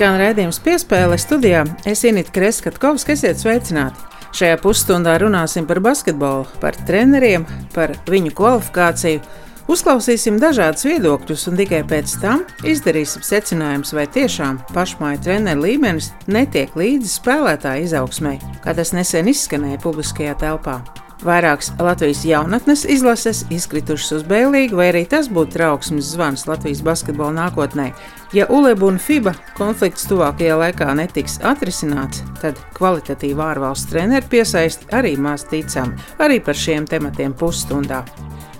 Skan 0.00 0.14
redzējums 0.16 0.56
piespēle 0.64 1.16
studijā. 1.20 1.58
Es 1.84 2.06
Inītu 2.08 2.32
Kreskavs, 2.32 3.02
kas 3.04 3.20
iet 3.20 3.36
sveicināti. 3.36 4.00
Šajā 4.32 4.56
pusstundā 4.62 5.18
runāsim 5.20 5.66
par 5.68 5.76
basketbolu, 5.84 6.46
par 6.62 6.78
treneriem, 6.88 7.44
par 7.74 7.92
viņu 8.08 8.32
kvalifikāciju. 8.38 9.20
Uzklausīsim 9.68 10.38
dažādus 10.40 10.86
viedokļus, 10.88 11.44
un 11.50 11.60
tikai 11.60 11.82
pēc 11.90 12.14
tam 12.22 12.46
izdarīsim 12.64 13.26
secinājumus, 13.28 13.92
vai 13.92 14.06
tiešām 14.08 14.62
pašmāju 14.72 15.20
treneru 15.28 15.66
līmenis 15.66 16.14
netiek 16.32 16.72
līdzi 16.80 17.12
spēlētāja 17.18 17.84
izaugsmē, 17.90 18.38
kā 18.64 18.72
tas 18.80 18.96
nesen 18.96 19.28
izskanēja 19.28 19.84
publiskajā 19.84 20.40
telpā. 20.40 20.78
Vairākas 21.20 21.72
Latvijas 21.78 22.22
jaunatnes 22.24 22.86
izlases 22.88 23.42
izkritušas 23.52 24.12
uz 24.20 24.22
bēlīgu, 24.24 24.78
vai 24.78 24.86
arī 24.88 25.02
tas 25.08 25.28
būtu 25.28 25.58
trauksmes 25.58 26.14
zvans 26.14 26.46
Latvijas 26.48 26.80
basketbola 26.86 27.34
nākotnē. 27.36 27.90
Ja 28.32 28.46
ULEB 28.48 28.86
un 28.86 28.96
FIBA 28.96 29.34
konflikts 29.58 30.08
tuvākajā 30.08 30.56
laikā 30.62 30.88
netiks 30.96 31.36
atrisināts, 31.44 32.22
tad 32.40 32.56
kvalitatīvu 32.78 33.44
ārvalstu 33.44 33.92
treneru 33.92 34.32
piesaist 34.32 34.88
arī 34.96 35.12
maz 35.20 35.44
ticam, 35.50 35.92
arī 36.18 36.40
par 36.40 36.56
šiem 36.56 36.88
tematiem 36.88 37.36
pusstundā. 37.36 38.00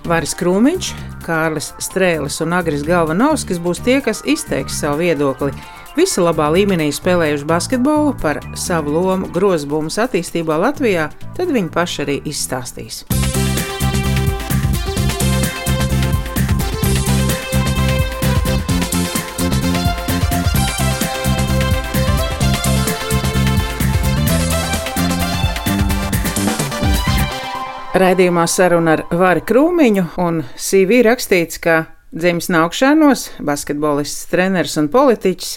Varis 0.05 0.37
Krūmiņš, 0.37 0.93
Kārlis 1.25 1.73
Strēlis 1.81 2.41
un 2.45 2.53
Agris 2.57 2.85
Galvanovskis 2.85 3.61
būs 3.61 3.81
tie, 3.85 3.99
kas 4.05 4.21
izteiks 4.29 4.77
savu 4.81 5.01
viedokli 5.01 5.53
Visi 5.91 6.21
labā 6.23 6.45
līmenī 6.55 6.85
spēlējuši 6.95 7.43
basketbolu 7.49 8.13
par 8.21 8.37
savu 8.55 8.93
lomu 8.95 9.27
grozbumus 9.35 9.97
attīstībā 9.99 10.55
Latvijā, 10.55 11.09
tad 11.35 11.49
viņi 11.51 11.67
paši 11.67 11.97
arī 12.05 12.13
izstāstīs. 12.31 13.01
Raidījumā 27.91 28.45
saruna 28.47 28.93
ar 28.95 29.03
Vāri 29.11 29.43
Krūmiņu 29.43 30.05
un 30.23 30.39
CV 30.55 31.01
rakstīts, 31.03 31.59
ka 31.59 31.81
dzimis 32.15 32.47
Naukšanos, 32.47 33.25
basketbolists, 33.43 34.29
treneris 34.31 34.77
un 34.79 34.87
politiķis 34.95 35.51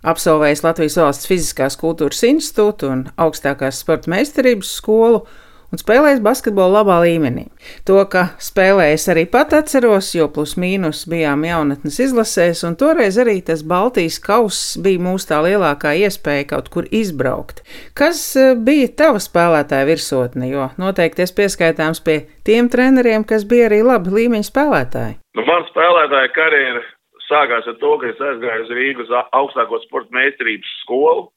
Absolvējis 0.00 0.64
Latvijas 0.64 0.96
Valsts 0.96 1.28
Fiziskās 1.28 1.76
kultūras 1.76 2.22
institūtu 2.24 2.88
un 2.88 3.06
augstākās 3.20 3.82
sporta 3.82 4.08
meistarības 4.08 4.70
skolu 4.78 5.24
un 5.70 5.78
spēlējis 5.78 6.22
basketbolu 6.24 6.72
labā 6.78 6.96
līmenī. 7.04 7.44
To, 7.84 7.98
ka 8.10 8.30
spēlējis 8.40 9.04
arī 9.12 9.26
pat 9.30 9.52
atceros, 9.58 10.08
jo 10.16 10.26
plus 10.32 10.56
mīnus 10.60 11.02
bijām 11.10 11.44
jaunatnes 11.46 12.00
izlasēs, 12.06 12.62
un 12.66 12.78
toreiz 12.80 13.18
arī 13.20 13.38
tas 13.44 13.60
Baltijas 13.60 14.16
kauss 14.24 14.78
bija 14.82 15.02
mūsu 15.04 15.30
tā 15.30 15.42
lielākā 15.44 15.92
iespēja 16.00 16.48
kaut 16.54 16.70
kur 16.72 16.88
izbraukt. 16.90 17.60
Kas 17.98 18.22
e, 18.40 18.54
bija 18.56 18.88
tava 19.02 19.20
spēlētāja 19.22 19.88
virsotne, 19.90 20.48
jo 20.50 20.70
noteikti 20.80 21.26
es 21.26 21.36
pieskaitāms 21.36 22.00
pie 22.06 22.22
tiem 22.48 22.72
treneriem, 22.72 23.28
kas 23.28 23.44
bija 23.44 23.68
arī 23.70 23.84
labi 23.86 24.16
līmeņa 24.16 24.48
spēlētāji? 24.48 25.20
Nu, 25.36 25.44
man 25.46 25.68
spēlētāja 25.68 26.32
karjera 26.34 26.88
sākās 27.30 27.68
ar 27.70 27.76
to, 27.80 27.96
ka 28.00 28.10
es 28.10 28.20
aizgāju 28.20 28.66
uz 28.66 28.72
Rīgas 28.76 29.12
augstāko 29.30 29.80
sporta 29.86 30.12
meistarības 30.16 30.76
skolu. 30.82 31.28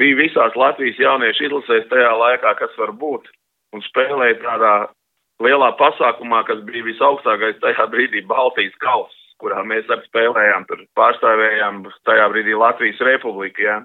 Bija 0.00 0.16
visās 0.16 0.56
Latvijas 0.56 1.00
jauniešu 1.00 1.48
izlasēs 1.48 1.88
tajā 1.90 2.12
laikā, 2.16 2.54
kas 2.60 2.76
var 2.80 2.94
būt, 2.96 3.28
un 3.76 3.84
spēlēju 3.84 4.40
tādā 4.40 4.74
lielā 5.44 5.70
pasākumā, 5.80 6.44
kas 6.48 6.62
bija 6.68 6.86
visaugstākais 6.86 7.60
tajā 7.62 7.86
brīdī 7.92 8.24
Baltijas 8.28 8.76
kauss, 8.80 9.16
kurā 9.42 9.60
mēs 9.68 9.90
arī 9.92 10.08
spēlējām, 10.08 10.64
tur 10.70 10.84
pārstāvējām 10.98 11.82
tajā 12.08 12.30
brīdī 12.32 12.56
Latvijas 12.56 13.02
republiku. 13.04 13.66
Ja. 13.66 13.82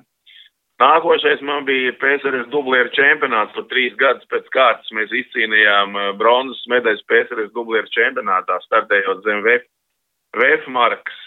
Nākošais 0.80 1.42
man 1.44 1.66
bija 1.68 1.92
PSRS 2.00 2.48
dublieru 2.54 2.92
čempionāts, 2.96 3.52
tur 3.56 3.66
trīs 3.68 3.98
gadus 4.00 4.24
pēc 4.32 4.48
kārtas 4.54 4.94
mēs 4.96 5.12
izcīnījām 5.26 5.98
eh, 6.00 6.12
bronzas 6.22 6.62
medaļas 6.72 7.04
PSRS 7.12 7.52
dublieru 7.58 7.92
čempionātā, 7.92 8.62
startējot 8.70 9.26
zem 9.28 9.44
VF 9.44 10.70
markas. 10.72 11.20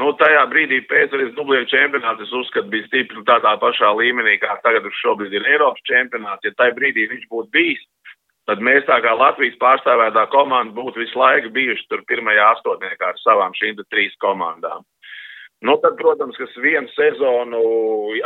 Nu, 0.00 0.08
tajā 0.16 0.46
brīdī 0.48 0.78
pēcreiz 0.88 1.34
dublēju 1.36 1.68
čempionāts, 1.68 2.22
es 2.24 2.30
uzskatu, 2.32 2.70
bija 2.72 2.86
stipri 2.86 3.24
tādā 3.28 3.52
pašā 3.60 3.90
līmenī, 3.98 4.38
kā 4.40 4.54
tagad 4.64 4.86
šobrīd 5.02 5.34
ir 5.36 5.48
Eiropas 5.52 5.84
čempionāts. 5.88 6.46
Ja 6.48 6.54
tajā 6.56 6.72
brīdī 6.78 7.04
viņš 7.10 7.26
būtu 7.32 7.52
bijis, 7.52 7.82
tad 8.48 8.64
mēs 8.64 8.86
tā 8.88 9.02
kā 9.04 9.12
Latvijas 9.18 9.58
pārstāvētā 9.60 10.24
komanda 10.32 10.72
būtu 10.78 11.04
visu 11.04 11.20
laiku 11.20 11.52
bijuši 11.52 11.84
tur 11.92 12.06
pirmajā 12.08 12.48
astotniekā 12.54 13.12
ar 13.12 13.20
savām 13.20 13.52
šīm 13.58 13.84
trīs 13.92 14.16
komandām. 14.24 14.80
Nu, 15.62 15.76
tad, 15.78 15.94
protams, 16.00 16.34
kas 16.40 16.56
vienu 16.58 16.90
sezonu 16.96 17.60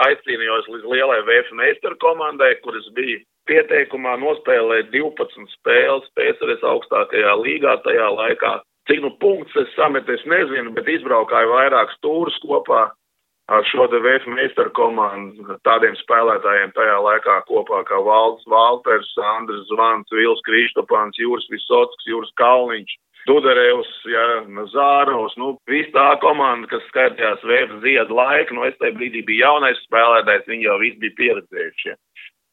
aizcīnījos 0.06 0.70
līdz 0.72 0.86
lielai 0.88 1.18
VF 1.26 1.50
meistaru 1.58 1.98
komandai, 2.00 2.54
kuras 2.62 2.86
bija 2.96 3.18
pieteikumā 3.50 4.14
nospēlēt 4.22 4.88
12 4.94 5.50
spēles 5.58 6.08
PSRS 6.16 6.64
augstākajā 6.64 7.34
līgā 7.42 7.76
tajā 7.84 8.08
laikā. 8.14 8.54
Cik 8.86 9.02
nu 9.02 9.10
punkts 9.18 9.56
es 9.58 9.72
sametu, 9.74 10.14
es 10.14 10.22
nezinu, 10.30 10.70
bet 10.76 10.88
izbraukāju 10.88 11.50
vairākus 11.50 11.98
tūrus 12.06 12.36
kopā 12.44 12.86
ar 13.50 13.64
šo 13.70 13.86
te 13.90 13.98
VF 14.02 14.26
meistaru 14.30 14.72
komandu, 14.74 15.56
tādiem 15.66 15.94
spēlētājiem 16.02 16.72
tajā 16.74 16.96
laikā 17.02 17.40
kopā 17.50 17.82
kā 17.86 17.98
Valds 18.02 18.46
Valters, 18.50 19.10
Andris 19.34 19.66
Zvans, 19.70 20.10
Vils 20.14 20.42
Krīštopāns, 20.46 21.18
Jūras 21.22 21.46
Visotsks, 21.50 22.08
Jūras 22.10 22.32
Kalniņš, 22.42 22.96
Dudarevs, 23.26 23.90
ja, 24.06 24.24
Zārovs, 24.70 25.34
nu, 25.38 25.54
viss 25.70 25.90
tā 25.94 26.08
komanda, 26.22 26.70
kas 26.70 26.86
skaitījās 26.92 27.42
VF 27.46 27.78
ziedu 27.82 28.18
laiku, 28.18 28.54
nu, 28.54 28.66
es 28.70 28.78
tajā 28.78 28.94
brīdī 28.98 29.24
biju 29.26 29.46
jaunais 29.46 29.82
spēlētājs, 29.86 30.46
viņi 30.50 30.68
jau 30.68 30.78
visi 30.82 31.02
bija 31.02 31.18
pieredzējuši. 31.22 31.88
Ja. 31.90 31.98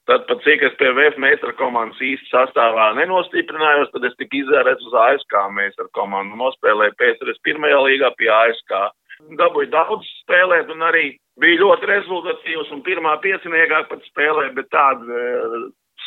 Tad, 0.10 0.26
pat 0.28 0.42
cik 0.44 0.66
es 0.68 0.74
pie 0.76 0.90
VF 0.92 1.16
meistara 1.22 1.54
komandas 1.56 2.00
īsti 2.04 2.28
sastāvā 2.28 2.90
nenostiprinājos, 2.98 3.92
tad 3.94 4.04
es 4.10 4.18
tiku 4.20 4.42
izvērēts 4.42 4.84
uz 4.90 4.96
ASK 5.00 5.36
meistara 5.56 5.88
komandu, 5.96 6.36
nospēlēju 6.42 6.98
PSRS 7.00 7.40
pirmajā 7.48 7.78
līgā 7.86 8.10
pie 8.20 8.28
ASK. 8.36 8.74
Dabūju 9.40 9.70
daudz 9.72 10.10
spēlēt 10.24 10.74
un 10.74 10.84
arī 10.84 11.06
bija 11.40 11.62
ļoti 11.62 11.88
rezultatīvs 11.88 12.74
un 12.76 12.82
pirmā 12.84 13.14
pieciniekā 13.24 13.86
pat 13.88 14.04
spēlē, 14.10 14.50
bet 14.58 14.68
tāda 14.76 15.08
uh, 15.08 15.56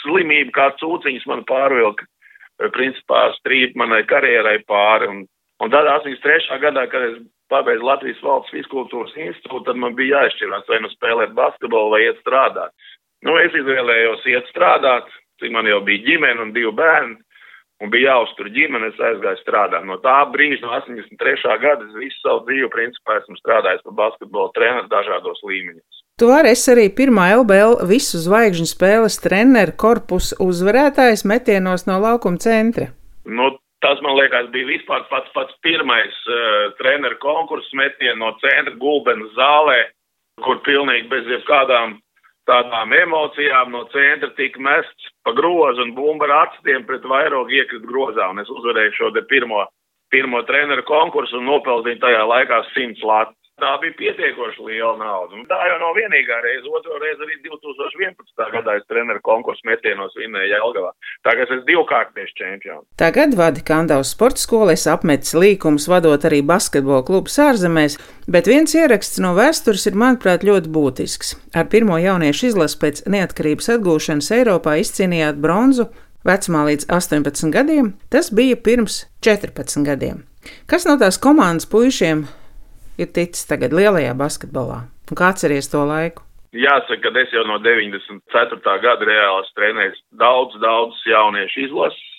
slimība 0.02 0.52
kā 0.58 0.66
cūciņas 0.82 1.24
man 1.30 1.46
pārvilka, 1.48 2.04
uh, 2.04 2.68
principā 2.76 3.30
strīd 3.38 3.78
manai 3.80 4.02
karjerai 4.10 4.58
pāri. 4.68 5.08
Un, 5.08 5.24
un 5.64 5.72
tad 5.72 5.88
83. 5.88 6.60
gadā, 6.66 6.84
kad 6.92 7.08
es 7.08 7.16
pabeidzu 7.48 7.86
Latvijas 7.86 8.20
valsts 8.26 8.52
fiskultūras 8.52 9.16
institūtu, 9.16 9.64
tad 9.70 9.80
man 9.80 9.96
bija 9.96 10.20
jāizšķirās 10.20 10.68
vai 10.68 10.82
nu 10.84 10.92
spēlēt 10.92 11.34
basketbolu 11.38 11.94
vai 11.94 12.04
iet 12.10 12.20
strādāt. 12.20 12.74
Nu, 13.24 13.36
es 13.40 13.54
izvēlējos 13.56 14.26
iet 14.28 14.50
strādāt, 14.52 15.08
cik 15.40 15.54
man 15.54 15.68
jau 15.68 15.80
bija 15.84 16.04
ģimene 16.04 16.42
un 16.44 16.52
divi 16.56 16.72
bērni, 16.76 17.16
un 17.82 17.92
bija 17.92 18.14
jāuztur 18.14 18.48
ģimene, 18.52 18.90
es 18.92 19.00
aizgāju 19.08 19.40
strādāt. 19.42 19.84
No 19.88 19.98
tā 20.04 20.16
brīža, 20.32 20.62
no 20.64 20.72
83. 20.76 21.56
gada, 21.62 21.84
es 21.88 21.96
visu 22.00 22.20
savu 22.22 22.44
dzīvi, 22.48 22.70
principā, 22.72 23.20
esmu 23.20 23.36
strādājis 23.40 23.84
par 23.86 23.96
basketbola 24.00 24.52
treneru 24.56 24.88
dažādos 24.92 25.42
līmeņos. 25.44 26.02
Tu 26.16 26.30
arī 26.32 26.54
esi 26.56 26.70
arī 26.72 26.86
pirmā 26.96 27.28
LBL 27.42 27.82
visu 27.90 28.20
zvaigžņu 28.22 28.70
spēles 28.70 29.18
treneru 29.20 29.74
korpusu 29.76 30.38
uzvarētājs 30.40 31.26
metienos 31.28 31.84
no 31.88 31.98
laukuma 32.00 32.40
centra. 32.40 32.88
Nu, 33.28 33.50
tas, 33.84 34.00
man 34.04 34.16
liekas, 34.16 34.48
bija 34.54 34.70
vispār 34.70 35.04
pats, 35.10 35.28
pats 35.36 35.52
pirmais 35.66 36.16
uh, 36.30 36.72
treneru 36.80 37.20
konkurss 37.20 37.68
metienu 37.76 38.22
no 38.22 38.32
centra 38.40 38.72
gulbenes 38.80 39.34
zālē, 39.36 39.82
kur 40.40 40.62
pilnīgi 40.64 41.10
bez 41.12 41.28
jebkādām 41.28 41.98
tādām 42.46 42.94
emocijām 42.94 43.72
no 43.74 43.84
centra 43.92 44.30
tika 44.38 44.60
mests 44.62 45.10
pa 45.26 45.34
grozu 45.36 45.82
un 45.82 45.94
bumba 45.96 46.28
ar 46.28 46.34
actiem 46.46 46.86
pret 46.86 47.04
vairogu 47.04 47.54
iekrist 47.58 47.86
grozā. 47.88 48.30
Un 48.30 48.42
es 48.42 48.50
uzvarēju 48.52 48.94
šo 48.98 49.10
te 49.14 49.22
pirmo, 49.30 49.64
pirmo 50.14 50.42
treneru 50.48 50.86
konkursu 50.86 51.40
un 51.40 51.48
nopelnīju 51.50 52.02
tajā 52.02 52.22
laikā 52.30 52.62
simts 52.74 53.02
lats. 53.02 53.36
Tā 53.56 53.70
bija 53.80 53.94
pietiekoši 53.96 54.64
liela 54.68 54.98
nauda. 55.00 55.32
Un 55.32 55.46
tā 55.48 55.56
jau 55.64 55.76
nav 55.80 55.94
vienīgā 55.96 56.42
reize. 56.44 56.68
Otru 56.76 56.98
reizi 57.00 57.24
arī 57.24 57.38
2011. 57.46 58.50
gadā 58.52 58.74
es 58.76 58.84
treneru 58.84 59.22
konkursu 59.24 59.64
metienos 59.64 60.12
vinnēju 60.20 60.50
Jelgavā. 60.50 60.90
Tagad 61.24 61.54
es 61.56 61.62
divkārtiešu 61.70 62.36
čempionu. 62.36 62.84
Tagad 63.00 63.32
vadi 63.38 63.64
Kandavas 63.64 64.12
sporta 64.12 64.44
skolu, 64.44 64.74
es 64.76 64.84
apmetis 64.92 65.32
līkumus, 65.32 65.88
vadot 65.88 66.28
arī 66.28 66.42
basketbola 66.44 67.00
klubus 67.08 67.40
ārzemēs, 67.40 67.96
bet 68.28 68.52
viens 68.52 68.76
ieraksts 68.76 69.24
no 69.24 69.32
vēstures 69.40 69.88
ir, 69.88 69.96
manuprāt, 70.04 70.44
ļoti 70.44 70.76
būtisks. 70.76 71.32
Ar 71.56 71.72
pirmo 71.72 71.96
jauniešu 71.96 72.52
izlasi 72.52 72.80
pēc 72.84 73.04
neatkarības 73.08 73.72
atgūšanas 73.78 74.32
Eiropā 74.36 74.76
izcīnījāt 74.84 75.40
bronzu 75.40 75.88
vecumā 76.28 76.68
līdz 76.68 76.92
18 76.92 77.56
gadiem. 77.56 77.94
Tas 78.12 78.28
bija 78.28 78.60
pirms 78.60 79.06
14 79.24 79.80
gadiem. 79.88 80.26
Kas 80.68 80.84
no 80.84 81.00
tās 81.00 81.16
komandas 81.16 81.64
puišiem 81.72 82.26
ir 82.98 83.10
ticis 83.16 83.46
tagad 83.48 83.74
lielajā 83.76 84.14
basketbolā? 84.18 84.84
Un 85.10 85.18
kā 85.18 85.30
atceries 85.32 85.68
to 85.70 85.84
laiku? 85.86 86.24
Jāsaka, 86.56 87.02
ka 87.04 87.20
es 87.20 87.32
jau 87.34 87.44
no 87.44 87.58
94. 87.60 88.76
gada 88.82 89.06
reāli 89.06 89.52
trenēju 89.58 89.96
daudz, 90.20 90.56
daudz 90.62 91.00
jauniešu 91.06 91.66
izlases. 91.66 92.12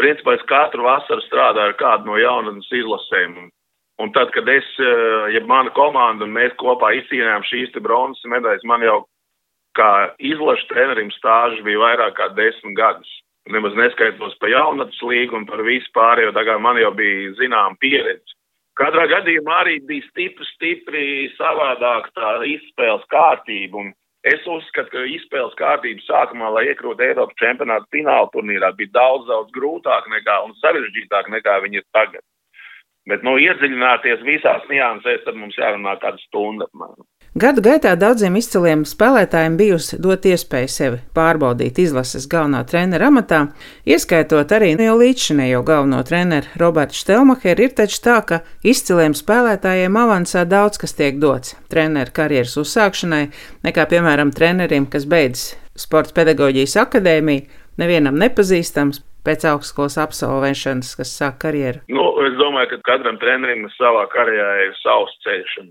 Principā 0.00 0.34
es 0.36 0.44
katru 0.48 0.84
vasaru 0.84 1.22
strādāju 1.24 1.72
ar 1.72 1.78
kādu 1.78 2.10
no 2.10 2.18
jaunatnes 2.20 2.68
izlasēm. 2.74 3.36
Un, 4.02 4.10
tad, 4.16 4.32
kad 4.34 4.48
es, 4.50 4.66
ja 5.30 5.40
mana 5.46 5.70
komanda 5.76 6.26
un 6.26 6.34
mēs 6.34 6.54
kopā 6.60 6.90
izcīnījām 6.98 7.44
šīs 7.46 7.76
bronzas 7.84 8.24
medaļas, 8.28 8.64
man 8.66 8.82
jau 8.82 9.02
kā 9.78 10.12
izlaša 10.18 10.68
trenerim 10.70 11.12
stāžs 11.14 11.62
bija 11.64 11.80
vairāk 11.84 12.16
kā 12.18 12.28
desmit 12.36 12.76
gadus. 12.76 13.12
Nemaz 13.52 13.74
neskaitos 13.78 14.36
pa 14.40 14.50
jaunatnes 14.50 15.00
līgu 15.02 15.36
un 15.38 15.46
par 15.48 15.62
visu 15.66 15.88
pārējo, 15.96 16.32
tā 16.34 16.44
kā 16.46 16.58
man 16.62 16.78
jau 16.80 16.92
bija 16.94 17.32
zinām 17.40 17.78
pieredze. 17.82 18.36
Katrā 18.80 19.04
gadījumā 19.10 19.56
arī 19.64 19.74
bija 19.88 20.04
stipri, 20.08 20.46
stipri 20.54 21.04
savādāk 21.36 22.08
tā 22.16 22.30
izspēles 22.48 23.04
kārtība. 23.12 23.82
Un 23.82 23.90
es 24.32 24.46
uzskatu, 24.48 24.88
ka 24.94 25.04
izspēles 25.12 25.56
kārtība 25.58 26.04
sākumā, 26.06 26.48
lai 26.56 26.64
iekļūtu 26.70 27.04
Eiropas 27.04 27.40
čempionāta 27.42 27.88
fināla 27.92 28.30
turnīrā, 28.32 28.72
bija 28.78 28.94
daudz, 28.96 29.28
daudz 29.28 29.52
grūtāk 29.56 30.08
nekā 30.14 30.38
un 30.46 30.56
sarežģītāk 30.62 31.28
nekā 31.36 31.58
viņi 31.66 31.82
ir 31.82 31.88
tagad. 31.92 32.24
Bet, 33.10 33.24
nu, 33.26 33.34
iedziļināties 33.42 34.22
visās 34.24 34.64
niansēs, 34.70 35.24
tad 35.26 35.36
mums 35.36 35.58
jārunā 35.58 35.98
kāda 36.00 36.22
stunda 36.22 36.70
apmēram. 36.70 37.04
Gadu 37.32 37.62
gaitā 37.64 37.94
daudziem 37.96 38.34
izciliem 38.36 38.82
spēlētājiem 38.84 39.54
bijusi 39.56 39.96
dot 40.04 40.26
iespēju 40.28 40.68
sevi 40.68 40.98
pārbaudīt 41.16 41.78
izlases 41.80 42.26
galvenā 42.28 42.60
trenera 42.68 43.08
amatā, 43.08 43.38
ieskaitot 43.88 44.52
arī 44.52 44.74
jau 44.76 44.98
līdzšinējo 45.00 45.62
galveno 45.64 46.02
treneru 46.04 46.60
Robertu 46.60 47.00
Štelmacheru. 47.00 47.64
Ir 47.64 47.72
taču 47.80 48.02
tā, 48.04 48.18
ka 48.28 48.42
izciliem 48.60 49.16
spēlētājiem 49.16 49.96
avansā 49.96 50.44
daudz 50.44 50.76
kas 50.84 50.92
tiek 51.00 51.16
dots 51.24 51.56
treneru 51.72 52.12
karjeras 52.12 52.58
uzsākšanai, 52.60 53.24
nekā 53.64 53.88
piemēram 53.88 54.36
trenerim, 54.36 54.84
kas 54.84 55.08
beidz 55.08 55.54
sports 55.72 56.12
pedagoģijas 56.12 56.76
akadēmiju, 56.84 57.48
nevienam 57.80 58.20
nepazīstams, 58.20 59.00
pēc 59.24 59.48
augstskolas 59.48 59.96
absolvēšanas, 60.04 60.96
kas 61.00 61.16
sāk 61.16 61.40
karjeru? 61.46 61.80
Nu, 61.88 62.10
es 62.28 62.36
domāju, 62.36 62.74
ka 62.74 62.92
katram 62.92 63.16
trenerim 63.22 63.70
savā 63.80 64.04
karjerā 64.12 64.66
ir 64.66 64.76
savs 64.84 65.16
ceļš. 65.24 65.62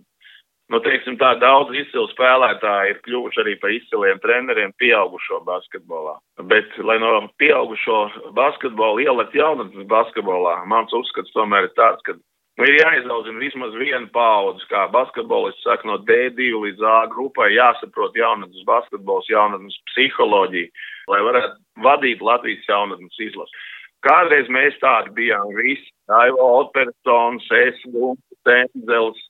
Nu, 0.71 0.79
teiksim 0.79 1.17
tā, 1.19 1.33
daudz 1.41 1.73
izcilu 1.75 2.07
spēlētāji 2.13 2.93
ir 2.93 2.99
kļuvuši 3.03 3.41
arī 3.43 3.57
par 3.59 3.73
izciliem 3.75 4.21
treneriem 4.23 4.71
pieaugušo 4.79 5.41
basketbolā. 5.43 6.13
Bet, 6.47 6.71
lai 6.87 6.95
no 7.03 7.25
pieaugušo 7.41 7.97
basketbola 8.37 9.03
ielikt 9.03 9.35
jaunatnes 9.35 9.89
basketbolā, 9.91 10.61
mans 10.71 10.95
uzskats 10.95 11.35
tomēr 11.35 11.67
ir 11.67 11.73
tāds, 11.75 11.99
ka 12.07 12.15
Nu, 12.59 12.65
ir 12.67 12.75
jāizaudzina 12.81 13.39
vismaz 13.39 13.71
viena 13.79 14.05
paudze, 14.13 14.65
kā 14.69 14.83
basketbolists 14.91 15.63
saka, 15.65 15.87
no 15.87 15.95
D2 16.03 16.49
līdz 16.61 16.83
A 16.83 16.97
grupai 17.09 17.47
jāsaprot 17.55 18.17
jaunatnes 18.19 18.65
basketbols, 18.67 19.29
jaunatnes 19.31 19.77
psiholoģija, 19.89 20.67
lai 21.09 21.21
varētu 21.25 21.85
vadīt 21.85 22.21
Latvijas 22.21 22.67
jaunatnes 22.67 23.23
izlasi. 23.23 23.63
Kādreiz 24.05 24.51
mēs 24.51 24.75
tādi 24.83 25.13
bijām 25.15 25.47
visi. 25.55 25.87
Aivo 26.11 26.43
Alpersons, 26.57 27.47
Esgu, 27.63 28.13
Tenzels, 28.45 29.21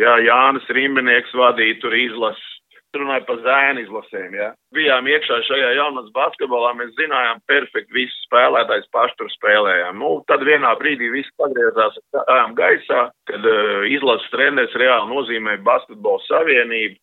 jā, 0.00 0.18
Jānis 0.26 0.68
Rimbenieks 0.72 1.34
vadīja 1.36 1.80
tur 1.82 1.96
izlases. 1.96 2.52
Runāja 2.96 3.26
par 3.28 3.40
zēnu 3.44 3.82
izlasēm, 3.82 4.34
jā. 4.38 4.46
Bijām 4.72 5.08
iekšā 5.10 5.36
šajā 5.44 5.72
jaunas 5.76 6.06
basketbolā, 6.14 6.70
mēs 6.78 6.94
zinājām 6.96 7.42
perfekti 7.50 7.92
visus 7.92 8.22
spēlētājs 8.24 8.86
paši 8.94 9.18
tur 9.18 9.28
spēlējām. 9.34 9.98
Nu, 10.00 10.12
tad 10.30 10.40
vienā 10.48 10.70
brīdī 10.80 11.10
viss 11.12 11.34
pagriezās 11.36 11.98
ar 12.22 12.54
gaisā, 12.56 13.02
kad 13.28 13.50
uh, 13.50 13.84
izlases 13.90 14.30
treneris 14.32 14.78
reāli 14.80 15.12
nozīmē 15.12 15.58
basketbola 15.66 16.24
savienību. 16.24 16.96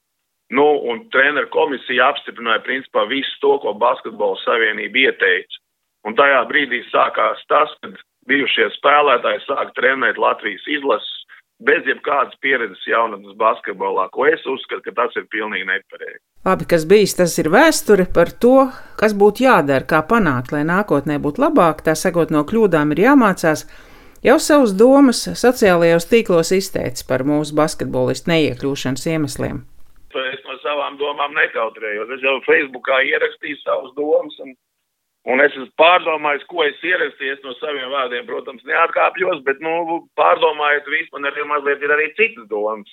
Nu, 0.57 0.65
un 0.89 1.05
treneru 1.13 1.49
komisija 1.53 2.09
apstiprināja 2.09 2.63
principā 2.65 3.05
visu 3.09 3.37
to, 3.41 3.55
ko 3.61 3.73
Basketbola 3.77 4.37
savienība 4.43 5.07
ieteica. 5.07 5.61
Un 6.05 6.17
tajā 6.17 6.41
brīdī 6.49 6.83
sākās 6.89 7.41
tas, 7.49 7.71
kad 7.81 7.95
bijušie 8.29 8.67
spēlētāji 8.75 9.45
sāk 9.47 9.71
trenēt 9.77 10.19
Latvijas 10.21 10.65
izlases 10.67 11.22
bez 11.61 11.87
jebkādas 11.87 12.35
pieredzes 12.41 12.83
jaunatnes 12.87 13.35
basketbolā, 13.39 14.07
ko 14.15 14.27
es 14.29 14.43
uzskatu, 14.49 14.83
ka 14.87 14.95
tas 15.03 15.17
ir 15.19 15.27
pilnīgi 15.31 15.67
nepareizi. 15.69 16.21
Labi, 16.45 16.67
kas 16.69 16.87
bijis, 16.89 17.15
tas 17.19 17.35
ir 17.39 17.51
vēsture 17.53 18.07
par 18.15 18.33
to, 18.45 18.69
kas 18.99 19.15
būtu 19.15 19.45
jādara, 19.45 19.87
kā 19.87 20.01
panākt, 20.07 20.51
lai 20.55 20.63
nākotnē 20.67 21.19
būtu 21.23 21.43
labāk, 21.45 21.85
tā 21.85 21.95
sakot, 21.99 22.33
no 22.33 22.43
kļūdām 22.47 22.95
ir 22.95 23.05
jāmācās. 23.07 23.67
Jau 24.23 24.39
savas 24.39 24.73
domas 24.79 25.25
sociālajos 25.39 26.07
tīklos 26.07 26.51
izteicis 26.55 27.07
par 27.07 27.27
mūsu 27.27 27.55
basketbolistu 27.59 28.31
neiekļūšanas 28.31 29.07
iemesliem 29.11 29.63
savām 30.63 30.97
domām 30.99 31.35
nekautrējos. 31.37 32.11
Es 32.15 32.23
jau 32.25 32.39
Facebookā 32.47 33.01
ierakstīju 33.09 33.59
savas 33.61 33.93
domas, 33.97 34.35
un, 34.43 34.55
un 35.29 35.43
es 35.43 35.53
esmu 35.53 35.69
pārdomājis, 35.79 36.45
ko 36.49 36.65
es 36.65 36.83
ierakstīju 36.83 37.39
no 37.45 37.55
saviem 37.59 37.93
vārdiem. 37.93 38.27
Protams, 38.27 38.65
neatkāpjos, 38.67 39.43
bet, 39.47 39.61
nu, 39.63 40.03
pārdomājot 40.19 40.91
visu, 40.91 41.09
man 41.15 41.29
arī 41.31 41.47
mazliet 41.49 41.83
ir 41.83 41.95
arī 41.95 42.09
citas 42.19 42.47
domas. 42.51 42.91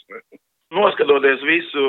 Noskatoties 0.71 1.41
visu 1.43 1.85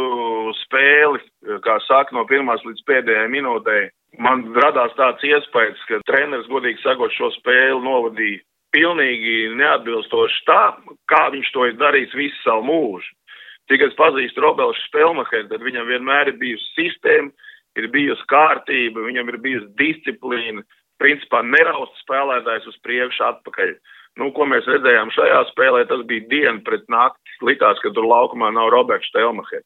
spēli, 0.64 1.22
kā 1.62 1.76
saka, 1.86 2.16
no 2.18 2.26
pirmās 2.30 2.64
līdz 2.66 2.82
pēdējai 2.88 3.28
minūtei, 3.30 3.92
man 4.18 4.48
radās 4.58 4.96
tāds 4.98 5.22
iespējas, 5.28 5.84
ka 5.90 6.02
treneris, 6.10 6.50
godīgi 6.50 6.82
sakot, 6.82 7.14
šo 7.14 7.30
spēli 7.38 7.78
novadīja 7.86 8.42
pilnīgi 8.76 9.52
neatbilstoši 9.60 10.44
tā, 10.48 10.62
kā 11.12 11.24
viņš 11.34 11.50
to 11.54 11.68
ir 11.70 11.78
darījis 11.80 12.16
visu 12.18 12.40
savu 12.42 12.66
mūžu. 12.70 13.14
Cik 13.70 13.86
es 13.86 13.96
pazīstu 14.00 14.42
Robeļu 14.44 14.76
Spēlmacheru, 14.88 15.48
tad 15.52 15.64
viņam 15.64 15.88
vienmēr 15.88 16.32
ir 16.32 16.40
bijusi 16.42 16.72
sistēma, 16.76 17.30
ir 17.80 17.88
bijusi 17.94 18.28
kārtība, 18.32 19.06
viņam 19.08 19.32
ir 19.32 19.40
bijusi 19.44 19.72
disciplīna, 19.80 20.66
principā 21.02 21.42
neraust 21.46 21.98
spēlētājs 22.04 22.68
uz 22.70 22.78
priekšu 22.86 23.26
atpakaļ. 23.30 23.74
Nu, 24.20 24.28
ko 24.36 24.46
mēs 24.50 24.68
redzējām 24.68 25.14
šajā 25.16 25.40
spēlē, 25.54 25.86
tas 25.88 26.04
bija 26.08 26.28
diena 26.30 26.60
pret 26.66 26.84
nakti. 26.92 27.38
Likās, 27.48 27.80
ka 27.80 27.94
tur 27.96 28.06
laukumā 28.10 28.52
nav 28.54 28.70
Roberts 28.74 29.08
Stelmacher. 29.10 29.64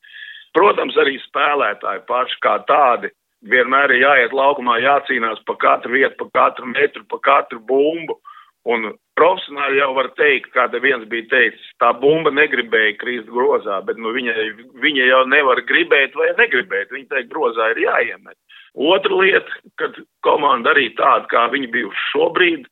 Protams, 0.55 0.95
arī 1.01 1.17
spēlētāji 1.23 2.05
paši 2.07 2.37
kā 2.45 2.59
tādi 2.69 3.09
vienmēr 3.49 3.93
ir 3.95 4.05
jāiet 4.05 4.35
laukumā, 4.35 4.77
jācīnās 4.83 5.41
pa 5.47 5.57
katru 5.61 5.95
vietu, 5.97 6.17
pa 6.23 6.29
katru 6.39 6.69
metru, 6.71 7.03
pa 7.09 7.19
katru 7.23 7.59
bumbu. 7.59 8.19
Un 8.65 8.87
profesionāli 9.13 9.77
jau 9.77 9.91
var 9.93 10.07
teikt, 10.17 10.49
kā 10.55 10.65
te 10.73 10.79
viens 10.81 11.05
bija 11.09 11.27
teicis, 11.29 11.65
tā 11.81 11.91
bumba 12.01 12.31
negribēja 12.33 12.95
krist 12.97 13.29
grozā, 13.29 13.77
bet 13.85 13.99
nu, 14.01 14.09
viņa, 14.15 14.33
viņa 14.81 15.09
jau 15.11 15.21
nevar 15.29 15.61
gribēt 15.69 16.17
vai 16.17 16.31
negribēt. 16.39 16.89
Viņa 16.93 17.11
teikt, 17.11 17.29
grozā 17.29 17.69
ir 17.75 17.83
jāiemet. 17.85 18.37
Otra 18.75 19.21
lieta, 19.21 19.61
kad 19.79 19.99
komanda 20.25 20.73
arī 20.73 20.89
tāda, 20.97 21.29
kā 21.31 21.45
viņi 21.53 21.69
bijuši 21.77 22.07
šobrīd, 22.09 22.65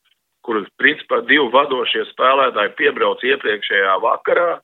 kur 0.43 0.59
principā 0.81 1.21
divi 1.29 1.45
vadošie 1.53 2.07
spēlētāji 2.09 2.73
piebrauc 2.79 3.21
iepriekšējā 3.23 3.93
vakarā, 4.03 4.57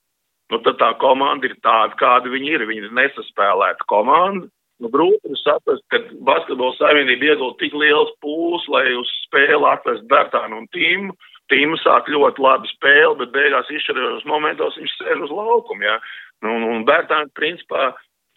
nu 0.52 0.60
tad 0.66 0.80
tā 0.82 0.90
komanda 1.00 1.48
ir 1.48 1.56
tāda, 1.64 1.94
kāda 2.00 2.34
viņi 2.34 2.56
ir. 2.58 2.66
Viņi 2.68 2.90
ir 2.90 2.98
nesaspēlēta 2.98 3.86
komanda. 3.88 4.50
Nu, 4.80 4.88
grūti 4.94 5.36
saprast, 5.42 5.84
ka 5.92 6.00
basketbola 6.24 6.76
savienība 6.78 7.34
iegulda 7.34 7.58
tik 7.60 7.74
liels 7.76 8.14
pūles, 8.24 8.64
lai 8.72 8.86
uz 8.96 9.10
spēli 9.26 9.66
atvest 9.68 10.06
Bertānu 10.12 10.62
un 10.62 10.70
Tīmu. 10.76 11.16
Tīma 11.52 11.80
sāk 11.82 12.08
ļoti 12.14 12.44
labi 12.46 12.70
spēli, 12.72 13.18
bet 13.20 13.34
beigās 13.34 13.72
izšķirojos 13.74 14.28
momentos 14.30 14.78
viņš 14.78 14.94
sēž 15.00 15.26
uz 15.26 15.34
laukumu, 15.34 15.84
jā. 15.84 15.98
Nu, 16.46 16.54
un, 16.56 16.68
un 16.76 16.86
Bertāns, 16.88 17.34
principā, 17.36 17.90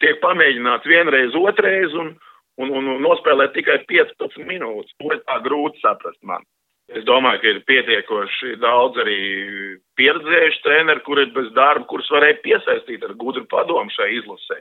tiek 0.03 0.19
pamēģināts 0.23 0.89
vienreiz, 0.89 1.37
otrreiz 1.37 1.93
un, 1.95 2.11
un, 2.59 2.73
un, 2.73 2.89
nospēlēt 3.05 3.53
tikai 3.55 3.79
15 3.87 4.43
minūtes. 4.49 4.97
To 4.99 5.13
ir 5.13 5.21
tā 5.23 5.39
grūti 5.45 5.79
saprast 5.83 6.19
man. 6.27 6.43
Es 6.91 7.05
domāju, 7.07 7.39
ka 7.39 7.51
ir 7.53 7.61
pietiekoši 7.69 8.57
daudz 8.59 8.99
arī 8.99 9.19
pieredzējuši 9.95 10.59
treneri, 10.65 11.03
kuri 11.05 11.23
ir 11.29 11.31
bez 11.37 11.53
darba, 11.55 11.87
kurus 11.87 12.11
varēja 12.11 12.41
piesaistīt 12.43 13.05
ar 13.07 13.15
gudru 13.21 13.45
padomu 13.47 13.93
šai 13.95 14.09
izlasē. 14.17 14.59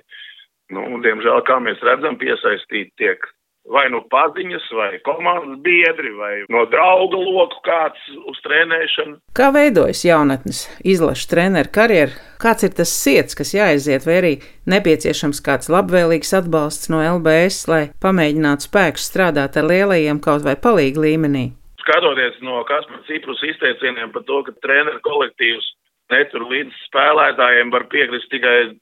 Nu, 0.71 0.87
diemžēl, 1.05 1.43
kā 1.49 1.59
mēs 1.61 1.83
redzam, 1.85 2.19
piesaistīt 2.21 2.93
tiek 3.01 3.27
vai 3.71 3.85
nu 3.93 4.03
paziņas, 4.11 4.65
vai 4.75 4.91
komandas 5.07 5.61
biedri, 5.63 6.11
vai 6.19 6.33
no 6.51 6.65
drauga 6.71 7.19
loku 7.19 7.61
kāds 7.67 8.03
uz 8.27 8.41
trenēšanu. 8.47 9.19
Kā 9.39 9.51
veidojas 9.55 10.03
jaunatnes 10.07 10.65
izlaša 10.95 11.29
treneru 11.31 11.73
karjeru? 11.75 12.17
Kāds 12.43 12.67
ir 12.67 12.75
tas 12.79 12.91
siets, 12.91 13.39
kas 13.39 13.55
jāaiziet, 13.55 14.07
vai 14.09 14.19
arī 14.19 14.33
nepieciešams 14.71 15.43
kāds 15.47 15.71
labvēlīgs 15.73 16.35
atbalsts 16.43 16.91
no 16.93 17.03
LBS, 17.03 17.67
lai 17.71 17.83
pamēģinātu 18.03 18.69
spēkus 18.69 19.07
strādāt 19.11 19.59
ar 19.59 19.69
lielajiem 19.71 20.23
kaut 20.23 20.47
vai 20.47 20.57
palīgu 20.59 21.07
līmenī? 21.07 21.51
Skatoties 21.83 22.39
no 22.47 22.63
Kaspars 22.67 23.07
Ciprus 23.09 23.43
izteicieniem 23.47 24.13
par 24.15 24.27
to, 24.27 24.43
ka 24.47 24.55
treneru 24.63 25.01
kolektīvs 25.03 25.73
netur 26.15 26.45
līdz 26.51 26.75
spēlētājiem, 26.89 27.73
var 27.75 27.89
piekrist 27.91 28.31
tikai 28.31 28.75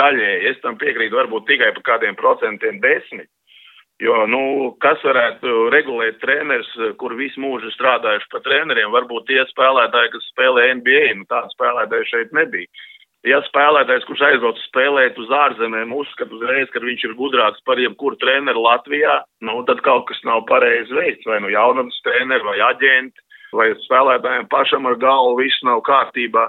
daļēji. 0.00 0.48
Es 0.52 0.62
tam 0.64 0.78
piekrītu 0.80 1.18
varbūt 1.18 1.48
tikai 1.50 1.72
par 1.76 1.86
kādiem 1.92 2.18
procentiem 2.18 2.80
desmit. 2.82 3.30
Jo, 4.00 4.22
nu, 4.32 4.42
kas 4.80 5.02
varētu 5.04 5.66
regulēt 5.74 6.22
treneris, 6.22 6.70
kur 7.00 7.12
visu 7.18 7.42
mūžu 7.42 7.68
strādājuši 7.74 8.30
par 8.32 8.40
treneriem, 8.46 8.88
varbūt 8.94 9.26
tie 9.28 9.42
spēlētāji, 9.50 10.14
kas 10.14 10.30
spēlē 10.32 10.70
NBA, 10.78 11.02
nu 11.18 11.28
tādu 11.28 11.52
spēlētāju 11.52 12.08
šeit 12.08 12.32
nebija. 12.36 12.70
Ja 13.28 13.42
spēlētājs, 13.44 14.06
kurš 14.08 14.22
aizbrauc 14.30 14.60
spēlēt 14.64 15.18
uz 15.20 15.28
ārzemēm, 15.36 15.92
uzskata 15.92 16.32
uzreiz, 16.32 16.70
ka 16.72 16.80
viņš 16.80 17.02
ir 17.04 17.18
gudrāks 17.18 17.60
par 17.68 17.76
jebkuru 17.76 18.16
treneru 18.22 18.62
Latvijā, 18.64 19.18
nu, 19.44 19.58
tad 19.68 19.82
kaut 19.84 20.06
kas 20.08 20.22
nav 20.24 20.46
pareizi 20.48 20.96
veikts, 20.96 21.28
vai 21.28 21.36
nu 21.44 21.52
jaunatnes 21.52 22.00
treneri, 22.06 22.46
vai 22.46 22.56
aģenti, 22.70 23.20
vai 23.52 23.68
spēlētājiem 23.84 24.48
pašam 24.48 24.88
ar 24.88 24.96
galvu 25.02 25.36
viss 25.42 25.60
nav 25.68 25.84
kārtībā. 25.84 26.48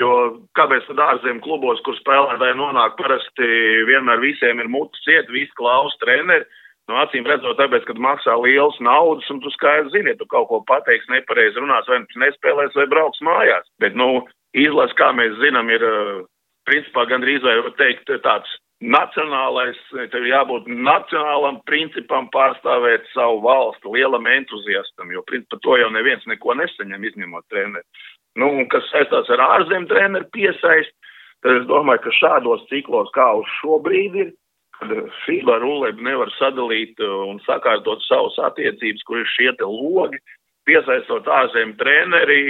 Jo 0.00 0.10
kāpēc 0.58 0.88
tad 0.88 1.00
ārzemju 1.04 1.42
klubos, 1.44 1.78
kur 1.86 1.94
spēlētāji 2.00 2.56
nonāk, 2.58 2.96
parasti 2.98 3.48
vienmēr 3.86 4.22
visiem 4.24 4.62
ir 4.62 4.70
mutes 4.70 5.02
ciet, 5.06 5.30
visi 5.30 5.54
klaus 5.58 5.94
treneri. 6.02 6.46
No 6.90 6.98
acīm 7.00 7.24
redzot, 7.24 7.56
tāpēc, 7.56 7.86
kad 7.88 8.00
maksā 8.02 8.34
liels 8.42 8.76
naudas, 8.84 9.28
un 9.32 9.38
tu 9.40 9.52
skaidri 9.54 9.92
zini, 9.94 10.12
ja 10.12 10.18
tu 10.20 10.26
kaut 10.28 10.50
ko 10.50 10.58
pateiksi, 10.68 11.12
nepareizi 11.14 11.62
runās, 11.62 11.86
vai 11.88 12.02
nu 12.02 12.24
nespēlēs, 12.24 12.74
vai 12.76 12.84
brauks 12.90 13.22
mājās. 13.24 13.70
Bet, 13.80 13.96
nu, 13.96 14.26
izlas, 14.52 14.92
kā 14.98 15.08
mēs 15.16 15.38
zinām, 15.40 15.70
ir, 15.72 15.86
principā, 16.68 17.06
gandrīz 17.08 17.46
vai 17.46 17.56
teikt, 17.78 18.12
tāds 18.26 18.52
nacionālais, 18.84 19.78
tev 20.12 20.26
jābūt 20.28 20.66
nacionālam 20.68 21.60
principam 21.68 22.28
pārstāvēt 22.34 23.06
savu 23.14 23.40
valstu, 23.44 23.94
lielam 23.94 24.26
entuziastam, 24.28 25.12
jo 25.14 25.22
principā 25.28 25.60
to 25.62 25.78
jau 25.80 25.88
neviens 25.94 26.26
neko 26.28 26.56
nesaņem, 26.58 27.06
izņemot 27.08 27.46
treneri. 27.48 27.86
Nu, 28.40 28.50
un 28.50 28.68
kas 28.70 28.86
saistās 28.90 29.28
ar 29.30 29.42
ārzem 29.44 29.86
treneru 29.90 30.26
piesaist, 30.34 30.94
tad 31.44 31.60
es 31.60 31.68
domāju, 31.70 32.02
ka 32.06 32.14
šādos 32.18 32.64
ciklos, 32.70 33.12
kā 33.14 33.28
uz 33.38 33.50
šo 33.60 33.78
brīdi 33.84 34.24
ir, 34.24 34.32
kad 34.78 34.94
FIBA 35.24 35.60
rulēbi 35.62 36.02
nevar 36.02 36.32
sadalīt 36.38 36.98
un 37.06 37.38
sakārtot 37.44 38.02
savus 38.08 38.38
attiecības, 38.42 39.04
kur 39.06 39.20
ir 39.22 39.30
šie 39.36 39.52
te 39.58 39.68
logi, 39.68 40.18
piesaistot 40.66 41.28
ārzem 41.30 41.74
treneri, 41.80 42.40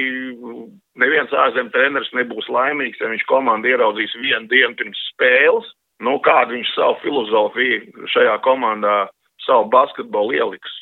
neviens 1.00 1.34
ārzem 1.34 1.70
treneris 1.74 2.12
nebūs 2.16 2.48
laimīgs, 2.52 3.00
ja 3.02 3.10
viņš 3.10 3.26
komandu 3.28 3.72
ieraudzīs 3.72 4.14
vienu 4.22 4.48
dienu 4.50 4.78
pirms 4.78 5.00
spēles, 5.12 5.68
nu, 6.04 6.16
kādu 6.24 6.56
viņš 6.56 6.72
savu 6.76 6.96
filozofiju 7.02 8.08
šajā 8.14 8.38
komandā, 8.46 9.04
savu 9.44 9.68
basketbolu 9.74 10.36
ieliks. 10.38 10.80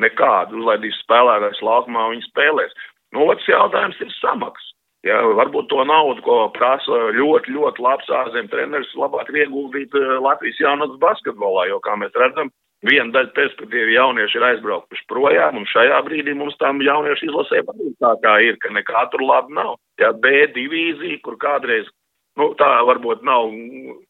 Nekādu, 0.00 0.56
uzlaidīs 0.62 0.96
spēlētājs 1.04 1.60
laukumā, 1.60 2.06
viņi 2.14 2.24
spēlēs. 2.30 2.72
Nu, 3.12 3.28
otrs 3.28 3.48
jautājums 3.48 4.00
ir 4.00 4.12
samaksa. 4.18 4.72
Ja, 5.02 5.18
varbūt 5.34 5.66
to 5.66 5.82
naudu, 5.82 6.22
ko 6.22 6.36
prasa 6.54 7.08
ļoti, 7.16 7.50
ļoti 7.56 7.82
labs 7.82 8.10
ārzemju 8.20 8.52
treneris, 8.52 8.92
labāk 8.94 9.32
ieguldīt 9.34 9.96
eh, 9.98 10.12
Latvijas 10.22 10.60
jaunatnes 10.62 11.00
basketbolā, 11.02 11.66
jo, 11.72 11.80
kā 11.82 11.96
mēs 11.98 12.14
redzam, 12.14 12.52
viena 12.86 13.10
daļa 13.16 13.32
perspektīva 13.34 13.96
jaunieši 13.96 14.38
ir 14.38 14.46
aizbraukuši 14.46 15.08
projām, 15.10 15.58
un 15.58 15.66
šajā 15.70 15.98
brīdī 16.06 16.36
mums 16.38 16.54
tam 16.62 16.78
jauniešu 16.86 17.28
izlasē 17.28 17.64
patīk 17.66 17.98
tā 18.02 18.12
kā 18.22 18.36
ir, 18.46 18.60
ka 18.62 18.70
nekā 18.74 19.04
tur 19.10 19.26
labi 19.26 19.58
nav. 19.58 19.74
Ja, 19.98 20.12
B 20.14 20.46
divīzija, 20.54 21.18
kur 21.26 21.34
kādreiz, 21.42 21.90
nu, 22.38 22.52
tā 22.58 22.70
varbūt 22.86 23.26
nav 23.26 23.50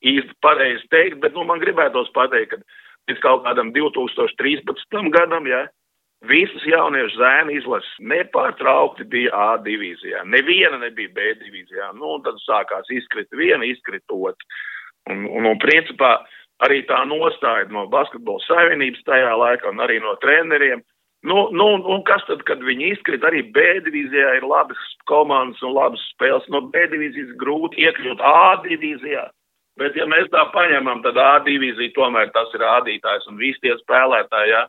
īsti 0.05 0.37
pareizi 0.45 0.85
teikt, 0.93 1.23
bet, 1.25 1.33
nu, 1.33 1.49
man 1.49 1.61
gribētos 1.65 2.13
pateikt, 2.13 2.53
ka 2.53 3.11
līdz 3.11 3.25
kaut 3.25 3.47
kādam 3.49 3.73
2013. 3.73 5.09
gadam, 5.17 5.49
ja, 5.49 5.67
Visas 6.31 6.63
jauniešu 6.69 7.19
zēnu 7.19 7.55
izlases 7.57 7.95
nepārtraukti 8.07 9.09
bija 9.11 9.33
A 9.35 9.57
divīzijā. 9.65 10.23
Neviena 10.31 10.79
nebija 10.79 11.11
B 11.17 11.33
divīzijā. 11.41 11.89
Nu, 11.99 12.21
tad 12.23 12.39
sākās 12.45 12.91
izkrit 12.95 13.27
viena, 13.35 13.67
izkrit 13.67 14.05
otra. 14.07 14.61
Un, 15.11 15.25
un, 15.27 15.49
un 15.51 15.59
principā 15.59 16.21
arī 16.63 16.85
tā 16.87 17.01
nostāja 17.11 17.67
no 17.75 17.89
basketbola 17.91 18.43
savienības 18.47 19.03
tajā 19.09 19.33
laikā 19.41 19.73
un 19.73 19.83
arī 19.83 19.99
no 20.03 20.15
treneriem. 20.23 20.85
Nu, 21.27 21.49
nu, 21.55 21.67
un 21.91 22.03
kas 22.07 22.23
tad, 22.29 22.43
kad 22.47 22.63
viņi 22.67 22.93
izkrīt, 22.97 23.27
arī 23.27 23.43
B 23.55 23.65
divīzijā 23.87 24.37
ir 24.39 24.47
labas 24.47 24.79
komandas 25.11 25.63
un 25.67 25.75
labas 25.75 26.03
spēles. 26.15 26.47
No 26.55 26.63
B 26.71 26.87
divīzijas 26.93 27.35
grūti 27.43 27.83
iekļūt 27.83 28.23
A 28.27 28.63
divīzijā. 28.63 29.27
Bet, 29.81 29.99
ja 29.99 30.07
mēs 30.07 30.31
tā 30.31 30.45
paņemam, 30.55 31.03
tad 31.03 31.19
A 31.19 31.33
divīzija 31.47 31.95
tomēr 31.99 32.31
tas 32.35 32.51
ir 32.55 32.63
rādītājs 32.63 33.27
un 33.31 33.39
visi 33.43 33.63
tie 33.63 33.75
spēlētāji, 33.81 34.55
ja, 34.55 34.65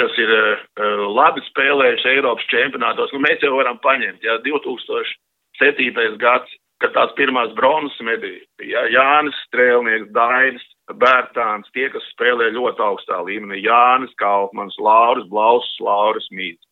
kas 0.00 0.16
ir 0.20 0.32
uh, 0.32 1.04
labi 1.12 1.44
spēlējuši 1.50 2.10
Eiropas 2.16 2.48
čempionātos. 2.52 3.12
Nu, 3.14 3.20
mēs 3.24 3.44
jau 3.44 3.54
varam 3.58 3.80
paņemt, 3.84 4.24
ja 4.24 4.38
2007. 4.44 6.16
gads, 6.22 6.58
kad 6.82 6.94
tās 6.96 7.12
pirmās 7.18 7.52
bronzas 7.58 7.98
medaļas 8.02 8.46
bija 8.58 8.84
ja, 8.86 8.96
Jānis 8.96 9.38
Strēlnieks, 9.46 10.10
Dainis, 10.16 10.64
Bērtāns, 10.98 11.70
tie, 11.76 11.86
kas 11.92 12.04
spēlē 12.12 12.50
ļoti 12.56 12.82
augstā 12.82 13.20
līmenī, 13.24 13.62
Jānis 13.62 14.12
Kaufmans, 14.20 14.76
Lauris 14.82 15.28
Blaus, 15.30 15.68
Lauris 15.80 16.26
Mīts. 16.34 16.66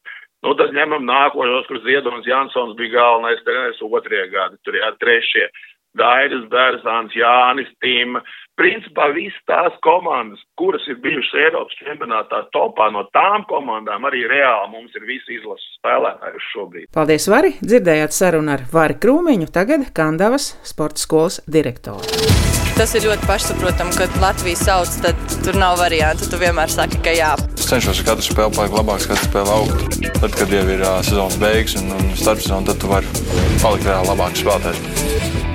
Nu, 0.45 0.55
tad 0.57 0.73
ņemam 0.73 1.05
nākošos, 1.05 1.67
kur 1.69 1.83
Ziedonis 1.85 2.29
Jansons 2.29 2.73
bija 2.79 2.97
galvenais 2.97 3.43
treneris 3.45 3.83
otrajā 3.85 4.27
gada, 4.33 4.57
tur 4.65 4.79
jā, 4.79 4.89
trešie. 5.03 5.47
Dairis 5.99 6.47
Bērzāns, 6.53 7.15
Jānis 7.19 7.71
Tīma, 7.83 8.23
principā 8.61 9.09
visas 9.15 9.41
tās 9.51 9.75
komandas, 9.85 10.43
kuras 10.61 10.85
ir 10.91 11.01
bijušas 11.03 11.39
Eiropas 11.47 11.79
čempionātā 11.81 12.45
topā, 12.55 12.91
no 12.95 13.07
tām 13.17 13.47
komandām 13.51 14.07
arī 14.07 14.23
reāli 14.31 14.71
mums 14.75 14.95
ir 14.95 15.07
visi 15.09 15.39
izlases 15.39 15.79
spēlētāji 15.81 16.45
šobrīd. 16.53 16.91
Paldies, 16.95 17.27
Vari! 17.33 17.57
Dzirdējāt 17.65 18.15
sarunu 18.15 18.55
ar 18.55 18.67
Vari 18.73 19.01
Krūmiņu, 19.03 19.51
tagad 19.55 19.91
Kandavas 19.97 20.53
sporta 20.67 21.03
skolas 21.03 21.43
direktoru. 21.51 22.39
Tas 22.81 22.95
ir 22.97 23.05
ļoti 23.05 23.27
pašsaprotami, 23.29 23.93
kad 23.93 24.15
Latvija 24.23 24.57
sauc, 24.57 24.95
tad 25.05 25.19
tur 25.45 25.59
nav 25.61 25.77
variantu. 25.83 26.31
Tu 26.33 26.39
vienmēr 26.41 26.73
saki, 26.73 27.03
ka 27.05 27.13
jā. 27.13 27.35
Es 27.59 27.69
cenšos 27.69 28.01
katru 28.07 28.25
spēli 28.25 28.57
palikt 28.57 28.79
labāks, 28.79 29.11
katru 29.11 29.29
spēli 29.29 29.53
augt. 29.59 30.01
Tad, 30.17 30.33
kad 30.39 30.57
jau 30.57 30.65
ir 30.65 30.81
uh, 30.87 30.97
sezonas 31.05 31.37
beigas 31.43 31.77
un, 31.83 31.93
un 31.99 32.11
starpsezona, 32.17 32.71
tad 32.73 32.81
tu 32.81 32.89
vari 32.95 33.15
palikt 33.61 33.85
reāli 33.85 34.15
labāks 34.15 34.45
spēlētājs. 34.47 35.50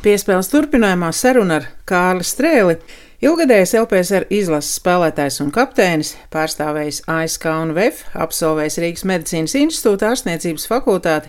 Piespēles 0.00 0.48
turpinājumā 0.48 1.10
saruna 1.12 1.58
ar 1.60 1.64
Kārli 1.84 2.24
Strēli. 2.24 2.78
Ilgadējais 3.20 3.74
LPSR 3.82 4.24
izlases 4.32 4.78
spēlētājs 4.78 5.42
un 5.44 5.50
kapteinis, 5.52 6.14
pārstāvējis 6.32 7.02
ASK 7.04 7.44
un 7.52 7.74
VF, 7.76 8.06
absolvējis 8.16 8.78
Rīgas 8.80 9.04
medicīnas 9.10 9.56
institūta 9.60 10.08
ārstniecības 10.08 10.64
fakultāti, 10.70 11.28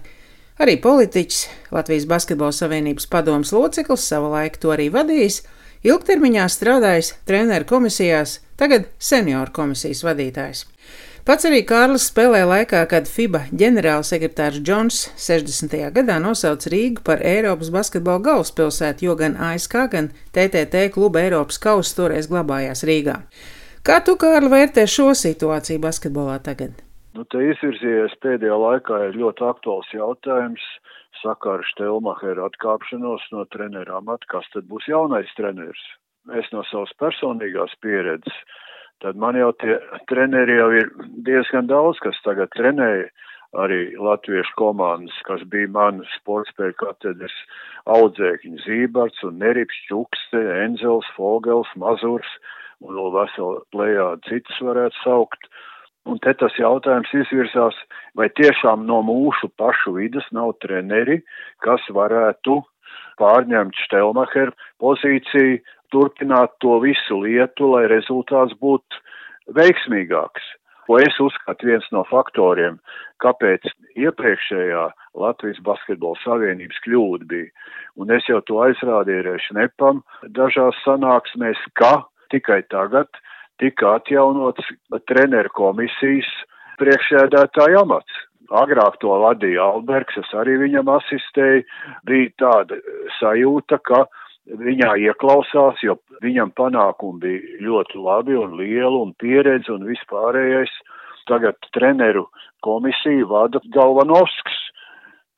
arī 0.64 0.78
politiķis, 0.80 1.42
Latvijas 1.76 2.08
Basketbola 2.14 2.56
Savienības 2.56 3.12
padomas 3.12 3.52
loceklis, 3.52 4.08
savulaik 4.08 4.56
to 4.64 4.72
arī 4.72 4.88
vadījis, 4.96 5.42
ilgtermiņā 5.92 6.48
strādājis 6.56 7.12
treneru 7.28 7.68
komisijās, 7.68 8.38
tagad 8.56 8.88
senioru 9.04 9.52
komisijas 9.52 10.06
vadītājs. 10.08 10.64
Pats 11.22 11.46
arī 11.46 11.60
Kārlis 11.70 12.08
spēlē 12.10 12.40
laikā, 12.50 12.80
kad 12.90 13.06
FIBA 13.06 13.44
ģenerālsekretārs 13.54 14.58
Džons 14.66 15.04
60. 15.22 15.76
gadā 15.94 16.16
nosauca 16.18 16.72
Rīgu 16.74 17.04
par 17.06 17.20
Eiropas 17.22 17.70
basketbola 17.70 18.24
galvaspilsētu, 18.26 19.06
jo 19.06 19.14
gan 19.20 19.36
ASK, 19.38 19.76
gan 19.92 20.08
TTT 20.34 20.88
kluba 20.96 21.22
Eiropas 21.22 21.62
kausa 21.62 21.94
toreiz 22.00 22.26
glabājās 22.32 22.82
Rīgā. 22.90 23.20
Kā 23.86 24.00
tu, 24.02 24.16
Kārli, 24.18 24.50
vērtē 24.50 24.88
šo 24.90 25.12
situāciju 25.20 25.84
basketbolā 25.84 26.40
tagad? 26.42 26.82
Nu, 27.14 27.28
te 27.30 27.44
izvirzījies 27.52 28.18
pēdējā 28.26 28.58
laikā 28.58 29.04
ir 29.12 29.22
ļoti 29.22 29.46
aktuāls 29.46 29.94
jautājums 29.94 30.66
sakaru 31.22 31.62
Štelmacheru 31.70 32.48
atkāpšanos 32.48 33.30
no 33.36 33.46
trenera 33.54 34.00
amata, 34.02 34.26
kas 34.34 34.50
tad 34.56 34.66
būs 34.74 34.90
jaunais 34.90 35.30
treneris. 35.38 35.86
Es 36.38 36.50
no 36.50 36.66
savas 36.72 36.90
personīgās 36.98 37.78
pieredzes 37.86 38.42
tad 39.02 39.18
man 39.18 39.38
jau 39.40 39.52
tie 39.62 39.78
treneri 40.10 40.58
jau 40.60 40.70
ir 40.78 40.90
diezgan 41.26 41.68
daudz, 41.70 42.00
kas 42.04 42.18
tagad 42.26 42.52
trenēja 42.56 43.10
arī 43.62 43.98
latviešu 44.00 44.56
komandas, 44.60 45.16
kas 45.28 45.44
bija 45.52 45.68
man 45.72 46.00
sportspēļu 46.16 46.78
katedras 46.80 47.36
audzēkņi 47.92 48.64
Zībarts 48.66 49.26
un 49.28 49.42
Nerips 49.42 49.78
Čukste, 49.90 50.40
Enzels, 50.64 51.08
Fogels, 51.18 51.72
Mazurs 51.76 52.30
un 52.82 52.96
vēl 52.96 53.12
veselu 53.18 53.60
plējādu 53.76 54.30
citus 54.30 54.64
varētu 54.64 55.04
saukt. 55.04 55.52
Un 56.10 56.18
te 56.18 56.34
tas 56.34 56.56
jautājums 56.58 57.12
izvirsās, 57.14 57.76
vai 58.18 58.32
tiešām 58.34 58.88
no 58.88 59.04
mūsu 59.06 59.52
pašu 59.62 59.94
vidas 60.00 60.26
nav 60.34 60.56
treneri, 60.64 61.20
kas 61.62 61.84
varētu 61.94 62.58
pārņemt 63.20 63.78
Štelmacher 63.86 64.54
pozīciju 64.82 65.60
turpināt 65.92 66.56
to 66.64 66.80
visu 66.84 67.20
lietu, 67.26 67.74
lai 67.74 67.86
rezultāts 67.92 68.56
būtu 68.64 69.02
veiksmīgāks. 69.58 70.44
Ko 70.88 70.98
es 71.00 71.16
uzskatu 71.24 71.68
viens 71.70 71.86
no 71.96 72.02
faktoriem, 72.10 72.80
kāpēc 73.24 73.68
iepriekšējā 73.96 74.86
Latvijas 75.22 75.60
Basketbola 75.64 76.20
Savienības 76.24 76.80
kļūda 76.86 77.28
bija. 77.30 77.52
Un 78.00 78.12
es 78.16 78.28
jau 78.28 78.42
to 78.48 78.60
aizrādīju 78.66 79.38
Šnepam 79.46 80.02
dažās 80.36 80.80
sanāksmēs, 80.86 81.60
ka 81.80 82.02
tikai 82.34 82.62
tagad 82.74 83.08
tika 83.62 83.98
atjaunots 84.00 84.68
treneru 85.08 85.54
komisijas 85.54 86.30
priekšēdētāja 86.82 87.86
amats. 87.86 88.20
Agrāk 88.52 88.98
to 89.00 89.14
vadīja 89.22 89.64
Albergs, 89.64 90.18
es 90.20 90.32
arī 90.36 90.58
viņam 90.60 90.90
asistēju, 90.92 91.64
bija 92.08 92.32
tāda 92.42 92.80
sajūta, 93.20 93.80
ka 93.88 94.04
viņā 94.60 94.96
ieklausās, 95.08 95.80
jo 95.86 95.96
viņam 96.24 96.52
panākumi 96.60 97.22
bija 97.24 97.62
ļoti 97.68 98.02
labi 98.02 98.36
un 98.36 98.58
lieli 98.60 98.98
un 99.06 99.14
pieredze 99.22 99.72
un 99.72 99.88
vispārējais. 99.88 100.74
Tagad 101.30 101.56
treneru 101.72 102.26
komisiju 102.66 103.30
vada 103.30 103.62
Galvanovskis, 103.72 104.60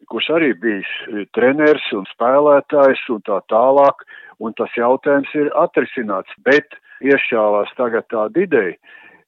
kurš 0.10 0.30
arī 0.38 0.54
bijis 0.58 0.90
treneris 1.36 1.86
un 1.94 2.08
spēlētājs 2.10 3.04
un 3.14 3.22
tā 3.28 3.42
tālāk, 3.52 4.02
un 4.40 4.56
tas 4.58 4.74
jautājums 4.78 5.30
ir 5.38 5.52
atrisināts, 5.60 6.34
bet 6.48 6.80
iešķāvās 7.04 7.76
tagad 7.78 8.08
tāda 8.12 8.46
ideja, 8.48 8.80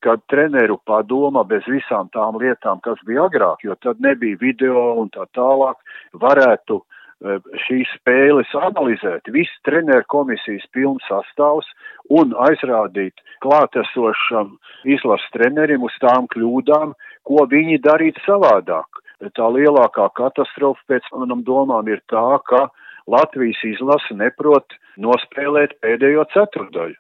kad 0.06 0.22
treneru 0.30 0.78
padoma 0.86 1.42
bez 1.50 1.66
visām 1.70 2.12
tām 2.14 2.38
lietām, 2.42 2.82
kas 2.86 3.00
bija 3.08 3.26
agrāk, 3.26 3.64
jo 3.66 3.76
tad 3.82 4.04
nebija 4.06 4.38
video 4.42 4.92
un 5.02 5.10
tā 5.14 5.26
tālāk, 5.38 5.80
varētu 6.22 6.78
e, 6.78 7.38
šīs 7.66 7.94
spēles 7.98 8.52
analizēt, 8.60 9.32
viss 9.34 9.64
treneru 9.66 10.06
komisijas 10.14 10.68
pilns 10.78 11.06
sastāvs 11.10 11.72
un 12.20 12.36
aizrādīt 12.48 13.24
klātesošam 13.46 14.54
izlases 14.96 15.34
trenerim 15.34 15.88
uz 15.90 15.96
tām 16.04 16.30
kļūdām, 16.36 16.94
ko 17.26 17.48
viņi 17.50 17.82
darīt 17.88 18.22
savādāk. 18.28 19.02
Tā 19.34 19.48
lielākā 19.58 20.10
katastrofa 20.20 20.92
pēc 20.92 21.08
manam 21.16 21.42
domām 21.48 21.88
ir 21.90 22.04
tā, 22.12 22.28
ka 22.46 22.68
Latvijas 23.10 23.62
izlase 23.66 24.18
neprot 24.18 24.78
nospēlēt 25.02 25.80
pēdējo 25.82 26.28
ceturdaļu 26.36 27.00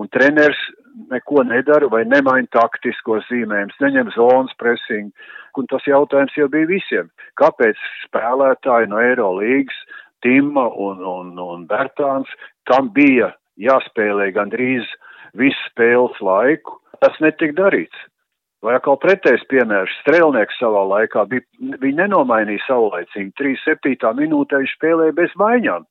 un 0.00 0.08
treneris 0.14 0.60
neko 1.10 1.44
nedara 1.46 1.88
vai 1.92 2.02
nemaina 2.08 2.48
taktiskos 2.54 3.26
zīmējumus, 3.30 3.78
neņem 3.82 4.12
zonas 4.16 4.54
pressing, 4.60 5.10
un 5.58 5.68
tas 5.70 5.86
jautājums 5.88 6.36
jau 6.38 6.48
bija 6.52 6.68
visiem. 6.70 7.10
Kāpēc 7.40 7.78
spēlētāji 8.04 8.90
no 8.90 9.00
Eirolīgas, 9.02 9.76
Timma 10.20 10.66
un, 10.76 11.00
un, 11.00 11.32
un 11.40 11.64
Bertāns, 11.68 12.28
kam 12.68 12.90
bija 12.92 13.30
jāspēlē 13.60 14.28
gandrīz 14.36 14.84
visu 15.38 15.60
spēles 15.70 16.18
laiku, 16.20 16.76
tas 17.00 17.16
netika 17.24 17.56
darīts. 17.62 18.06
Vai 18.60 18.74
atkal 18.76 18.98
pretējs 19.00 19.46
piemērs, 19.48 19.94
strēlnieks 20.02 20.58
savā 20.60 20.82
laikā 20.90 21.24
bija, 21.30 21.46
viņa 21.80 22.02
nenomainīja 22.02 22.66
saulaicīgi, 22.66 23.32
3-7 23.40 24.12
minūtē 24.18 24.60
viņš 24.60 24.74
spēlēja 24.76 25.16
bez 25.16 25.32
maiņām. 25.40 25.86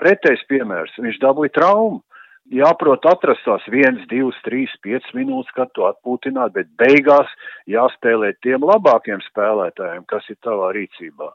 Pretējs 0.00 0.44
piemērs, 0.52 0.98
viņš 1.00 1.16
dabūja 1.22 1.54
traumu 1.56 2.02
jāprot 2.50 3.06
atrast 3.06 3.44
tās 3.46 3.66
viens, 3.72 4.02
divas, 4.10 4.38
trīs, 4.46 4.72
piecas 4.84 5.10
minūtes, 5.16 5.52
kad 5.56 5.70
to 5.74 5.86
atpūtināt, 5.88 6.54
bet 6.56 6.70
beigās 6.80 7.30
jāspēlē 7.70 8.34
tiem 8.44 8.66
labākiem 8.66 9.22
spēlētājiem, 9.28 10.06
kas 10.10 10.26
ir 10.30 10.38
tavā 10.44 10.72
rīcībā. 10.76 11.30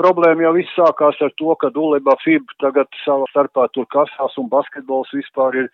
Problēma 0.00 0.48
jau 0.48 0.54
viss 0.56 0.74
sākās 0.74 1.20
ar 1.22 1.30
to, 1.38 1.54
ka 1.60 1.70
Duleba 1.70 2.16
FIB 2.24 2.50
tagad 2.62 2.88
savā 3.04 3.28
starpā 3.30 3.68
tur 3.74 3.86
kasās 3.94 4.34
un 4.42 4.48
basketbols 4.50 5.12
vispār 5.14 5.60
ir 5.62 5.68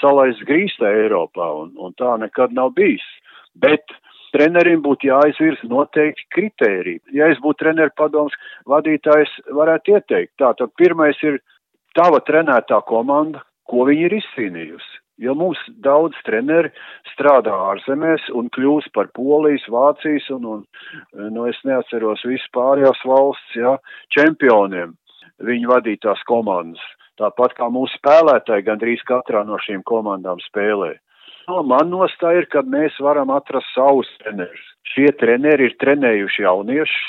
salaists 0.00 0.42
grīstē 0.48 0.90
Eiropā, 1.04 1.46
un, 1.62 1.70
un 1.78 1.94
tā 2.00 2.16
nekad 2.18 2.56
nav 2.56 2.72
bijis. 2.74 3.04
Bet 3.54 3.94
trenerim 4.34 4.82
būtu 4.82 5.10
jāizvirz 5.10 5.62
noteikti 5.70 6.26
kritēriji. 6.34 7.02
Ja 7.14 7.30
es 7.30 7.38
būtu 7.44 7.62
treneru 7.62 7.94
padoms 7.98 8.34
vadītājs, 8.70 9.30
varētu 9.54 9.94
ieteikt. 9.94 10.34
Tātad 10.42 10.74
pirmais 10.78 11.22
ir 11.22 11.38
tava 11.94 12.18
trenētā 12.26 12.80
komanda, 12.90 13.44
ko 13.70 13.86
viņi 13.88 14.08
ir 14.08 14.16
izcīnījusi. 14.20 14.98
Jo 15.20 15.34
mums 15.36 15.60
daudz 15.84 16.16
treneri 16.24 16.70
strādā 17.10 17.52
ārzemēs 17.70 18.30
un 18.36 18.48
kļūst 18.56 18.88
par 18.96 19.10
Polijas, 19.16 19.66
Vācijas 19.68 20.30
un, 20.32 20.46
un 20.48 21.26
nu, 21.34 21.44
es 21.50 21.60
neatceros 21.68 22.24
visu 22.24 22.48
pārējās 22.56 23.02
valsts, 23.04 23.58
ja, 23.58 23.74
čempioniem 24.16 24.96
viņu 25.44 25.68
vadītās 25.74 26.24
komandas. 26.28 26.80
Tāpat 27.20 27.52
kā 27.58 27.68
mūsu 27.68 27.98
spēlētāji 28.00 28.64
gandrīz 28.64 29.04
katrā 29.08 29.44
no 29.44 29.60
šīm 29.60 29.84
komandām 29.84 30.40
spēlē. 30.46 30.94
No, 31.50 31.60
man 31.68 31.92
nostāja 31.92 32.40
ir, 32.40 32.48
ka 32.48 32.64
mēs 32.64 32.96
varam 33.04 33.32
atrast 33.34 33.68
savus 33.74 34.08
trenerus. 34.22 34.66
Šie 34.94 35.10
treneri 35.20 35.68
ir 35.68 35.76
trenējuši 35.82 36.46
jauniešus, 36.46 37.08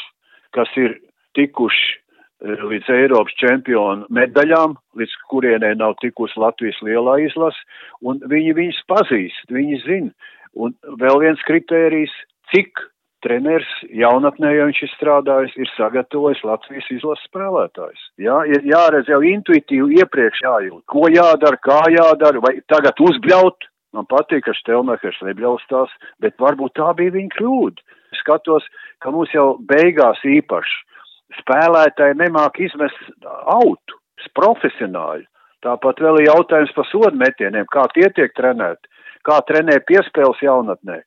kas 0.57 0.71
ir 0.81 0.97
tikuši 1.37 2.00
līdz 2.41 2.89
Eiropas 2.89 3.35
čempionu 3.39 4.07
medaļām, 4.13 4.75
līdz 4.97 5.17
kurienē 5.31 5.73
nav 5.77 5.97
tikusi 6.01 6.39
Latvijas 6.41 6.79
lielā 6.85 7.19
izlase, 7.27 7.59
un 8.01 8.21
viņi 8.31 8.55
viņus 8.57 8.79
pazīst, 8.89 9.51
viņi 9.53 9.81
zina. 9.85 10.31
Un 10.57 10.73
vēl 10.99 11.21
viens 11.21 11.43
kritērijs, 11.47 12.11
cik 12.51 12.81
treneris 13.21 13.69
jaunatnē, 13.93 14.51
ja 14.57 14.65
viņš 14.67 14.81
ir 14.83 14.91
strādājis, 14.95 15.55
ir 15.61 15.69
sagatavojis 15.75 16.41
Latvijas 16.47 16.89
izlases 16.91 17.29
spēlētājs. 17.29 18.01
Jā, 18.19 18.41
ir 18.49 18.65
jāredz 18.67 19.11
jau 19.11 19.21
intuitīvi 19.21 20.01
iepriekš 20.01 20.41
jājūt, 20.43 20.83
ko 20.89 21.07
jādara, 21.13 21.61
kā 21.61 21.83
jādara, 21.93 22.41
vai 22.43 22.57
tagad 22.71 22.99
uzbļaut. 22.99 23.69
Man 23.91 24.07
patīk, 24.07 24.45
ka 24.45 24.55
Štelmekers 24.55 25.19
nebļaustās, 25.27 25.91
bet 26.23 26.37
varbūt 26.39 26.77
tā 26.79 26.93
bija 26.95 27.11
viņa 27.11 27.33
kļūda. 27.35 27.97
Skatos, 28.21 28.63
ka 29.03 29.11
mums 29.11 29.33
jau 29.35 29.57
beigās 29.67 30.19
īpaši 30.23 30.90
spēlētāji 31.39 32.17
nemāk 32.19 32.59
izmest 32.63 33.27
autu, 33.49 33.97
profesionāļi. 34.37 35.25
Tāpat 35.61 36.01
vēl 36.01 36.21
ir 36.21 36.29
jautājums 36.31 36.73
par 36.73 36.87
sodu 36.89 37.17
metieniem, 37.21 37.67
kā 37.73 37.85
tie 37.93 38.09
tiek 38.15 38.33
trenēti, 38.37 38.89
kā 39.27 39.39
trenē 39.45 39.77
piespēles 39.85 40.41
jaunatnē. 40.41 41.01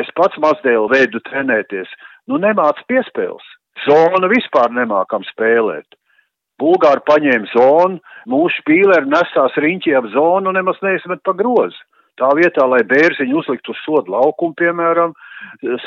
Es 0.00 0.08
pats 0.16 0.36
mazdēlu 0.40 0.88
veidu 0.92 1.20
trenēties, 1.28 1.88
nu 2.28 2.40
nemāc 2.40 2.80
piespēles. 2.88 3.44
Zonu 3.84 4.28
vispār 4.30 4.72
nemākam 4.72 5.24
spēlēt. 5.28 5.86
Bulgāri 6.60 7.02
paņēma 7.08 7.50
zonu, 7.50 7.98
mūsu 8.30 8.60
spīleri 8.62 9.10
nesās 9.10 9.56
riņķi 9.58 9.96
ap 9.98 10.06
zonu 10.12 10.52
un 10.52 10.58
nemaz 10.60 10.78
neizmet 10.84 11.24
pa 11.26 11.34
grozu. 11.34 11.80
Tā 12.20 12.28
vietā, 12.38 12.62
lai 12.70 12.84
bērziņu 12.86 13.40
uzliktu 13.40 13.72
uz 13.74 13.80
sodu 13.82 14.12
laukumu, 14.14 14.54
piemēram, 14.60 15.16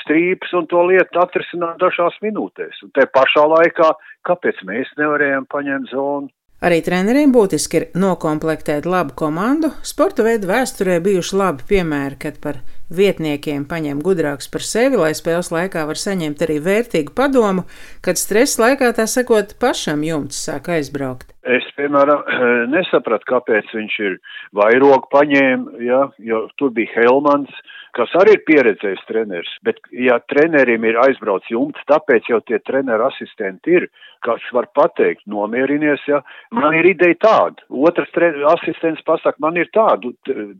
strīpes 0.01 0.53
un 0.57 0.67
to 0.71 0.83
lietu 0.89 1.21
atrisināt 1.21 1.79
dažās 1.83 2.17
minūtēs. 2.23 2.81
Un 2.85 2.93
te 2.95 3.07
pašā 3.13 3.45
laikā, 3.53 3.91
kāpēc 4.27 4.63
mēs 4.67 4.91
nevarējām 4.99 5.47
paņemt 5.51 5.93
zonu? 5.93 6.31
Arī 6.57 6.79
treneriem 6.81 7.29
būtiski 7.29 7.77
ir 7.77 7.83
nokomplektēt 8.01 8.87
labu 8.89 9.13
komandu. 9.19 9.69
Sporta 9.85 10.23
veidu 10.25 10.49
vēsturē 10.49 10.95
bijuši 11.05 11.37
labi 11.37 11.67
piemēri, 11.69 12.17
kad 12.23 12.39
par 12.41 12.57
Vietniekiem 12.89 13.67
paņem 13.69 13.99
gudrāks 14.01 14.49
par 14.49 14.63
sevi, 14.65 14.97
lai 14.97 15.11
spēles 15.13 15.51
laikā 15.53 15.83
var 15.85 15.99
saņemt 16.01 16.41
arī 16.45 16.57
vērtīgu 16.65 17.13
padomu, 17.13 17.67
kad 18.01 18.17
stresa 18.17 18.63
laikā 18.63 18.89
tā 18.97 19.05
sakot 19.11 19.53
pašam 19.61 20.01
jumts 20.07 20.39
sāk 20.47 20.71
aizbraukt. 20.73 21.35
Es, 21.45 21.67
piemēram, 21.77 22.25
nesapratu, 22.75 23.29
kāpēc 23.35 23.69
viņš 23.77 23.99
ir 24.07 24.17
vairogu 24.57 25.11
paņēma, 25.13 25.77
ja, 25.85 26.07
jo 26.17 26.47
tur 26.57 26.73
bija 26.73 26.95
Helmans, 26.95 27.53
kas 27.97 28.13
arī 28.21 28.37
ir 28.37 28.43
pieredzējis 28.47 29.05
treneris, 29.09 29.53
bet 29.65 29.79
ja 29.91 30.19
trenerim 30.31 30.85
ir 30.87 30.99
aizbrauc 31.01 31.47
jumts, 31.51 31.81
tāpēc 31.89 32.29
jau 32.31 32.39
tie 32.45 32.59
treneru 32.67 33.07
asistenti 33.09 33.77
ir, 33.79 33.87
kas 34.25 34.43
var 34.53 34.69
pateikt, 34.77 35.25
nomierinies, 35.29 36.03
ja, 36.09 36.21
man 36.55 36.77
ir 36.77 36.89
ideja 36.93 37.17
tāda, 37.25 37.65
otrs 37.69 38.13
asistents 38.53 39.03
pasaka, 39.07 39.37
man 39.43 39.57
ir 39.57 39.69
tāda, 39.75 40.13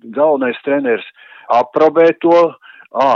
galvenais 0.04 0.60
treneris 0.65 1.08
aprobē 1.54 2.10
to, 2.21 2.38
ā, 2.93 3.13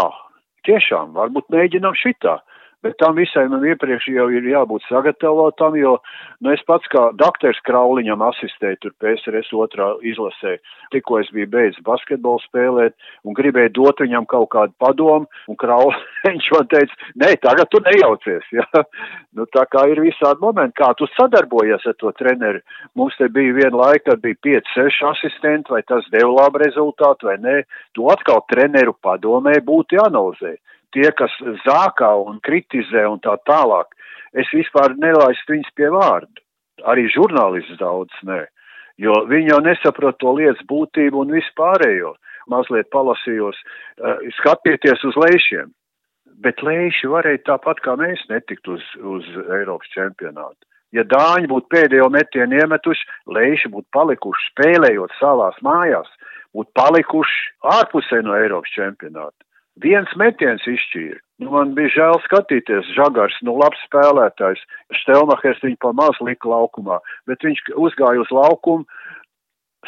tiešām, 0.68 1.14
varbūt 1.18 1.50
mēģinām 1.54 1.98
šitā. 1.98 2.40
Bet 2.82 2.96
tam 2.98 3.14
visai 3.14 3.44
man 3.46 3.62
iepriekš 3.62 4.08
jau 4.10 4.24
ir 4.34 4.46
jābūt 4.50 4.88
sagatavotam, 4.88 5.76
jo, 5.78 5.92
nu, 6.42 6.50
es 6.50 6.64
pats 6.66 6.90
kā 6.90 7.04
doktors 7.14 7.60
Krauliņam 7.68 8.24
asistēju 8.26 8.80
tur 8.82 8.96
PSRS 9.04 9.52
otrā 9.54 9.92
izlasē, 10.02 10.56
tikko 10.96 11.20
es 11.22 11.30
biju 11.36 11.52
beidzis 11.54 11.84
basketbolu 11.86 12.42
spēlēt 12.48 12.96
un 13.22 13.38
gribēju 13.38 13.74
dot 13.78 14.02
viņam 14.02 14.26
kaut 14.32 14.50
kādu 14.56 14.74
padomu, 14.82 15.30
un 15.46 15.60
Krauliņš 15.62 16.50
man 16.56 16.72
teica, 16.74 16.98
nē, 17.22 17.36
tagad 17.46 17.70
tu 17.70 17.84
nejaucies. 17.86 18.50
Ja? 18.58 18.68
Nu, 19.32 19.46
tā 19.48 19.62
kā 19.72 19.86
ir 19.88 20.02
visādi 20.04 20.44
momenti, 20.44 20.76
kā 20.76 20.90
tu 21.00 21.06
sadarbojies 21.14 21.86
ar 21.88 21.94
to 22.02 22.10
treneri. 22.20 22.60
Mums 23.00 23.16
te 23.16 23.30
bija 23.32 23.54
viena 23.56 23.78
laika, 23.80 24.10
kad 24.10 24.20
bija 24.26 24.36
5-6 24.76 25.06
asistenti, 25.08 25.72
vai 25.72 25.80
tas 25.88 26.10
deva 26.12 26.34
labu 26.34 26.60
rezultātu 26.60 27.30
vai 27.30 27.38
nē. 27.40 27.54
Tu 27.96 28.10
atkal 28.12 28.44
treneru 28.52 28.92
padomē 29.00 29.56
būtu 29.64 29.96
jāanalizē 30.02 30.58
tie, 30.96 31.10
kas 31.18 31.34
zākā 31.66 32.12
un 32.26 32.40
kritizē 32.46 33.06
un 33.10 33.20
tā 33.24 33.36
tālāk, 33.50 33.92
es 34.34 34.50
vispār 34.56 34.96
nelaistu 35.00 35.56
viņus 35.56 35.76
pie 35.76 35.92
vārdu. 35.94 36.44
Arī 36.88 37.06
žurnālists 37.14 37.78
daudz 37.78 38.14
nē, 38.26 38.46
jo 39.02 39.22
viņi 39.30 39.52
jau 39.54 39.60
nesaprot 39.66 40.18
to 40.22 40.34
lietas 40.40 40.64
būtību 40.70 41.26
un 41.26 41.36
vispārējo. 41.38 42.16
Mazliet 42.50 42.90
palasījos, 42.92 43.58
uh, 44.02 44.18
skatieties 44.40 45.04
uz 45.06 45.18
lēšiem, 45.20 45.70
bet 46.42 46.64
lēši 46.66 47.12
varēja 47.12 47.44
tāpat 47.52 47.84
kā 47.86 47.94
mēs 48.00 48.24
netikt 48.32 48.68
uz, 48.68 48.82
uz 48.98 49.28
Eiropas 49.60 49.92
čempionātu. 49.94 50.66
Ja 50.92 51.06
Dāņi 51.08 51.48
būtu 51.48 51.70
pēdējo 51.72 52.10
metienu 52.12 52.58
iemetuši, 52.60 53.06
lēši 53.32 53.70
būtu 53.72 53.88
palikuši 53.96 54.50
spēlējot 54.50 55.14
savās 55.20 55.56
mājās, 55.64 56.10
būtu 56.58 56.74
palikuši 56.76 57.46
ārpusē 57.78 58.20
no 58.26 58.36
Eiropas 58.36 58.74
čempionāta. 58.76 59.38
Viens 59.80 60.10
metiens 60.20 60.64
izšķīra. 60.68 61.20
Nu, 61.42 61.50
man 61.56 61.72
bija 61.74 61.90
žēl 61.96 62.20
skatīties, 62.26 62.92
Žagars, 62.94 63.38
nu 63.48 63.56
labs 63.58 63.80
spēlētājs, 63.88 64.60
Štelmahers 65.00 65.62
viņu 65.64 65.80
pa 65.82 65.94
maz 65.96 66.20
lika 66.22 66.52
laukumā, 66.52 67.00
bet 67.26 67.42
viņš 67.42 67.72
uzgāja 67.80 68.22
uz 68.22 68.34
laukumu, 68.36 68.86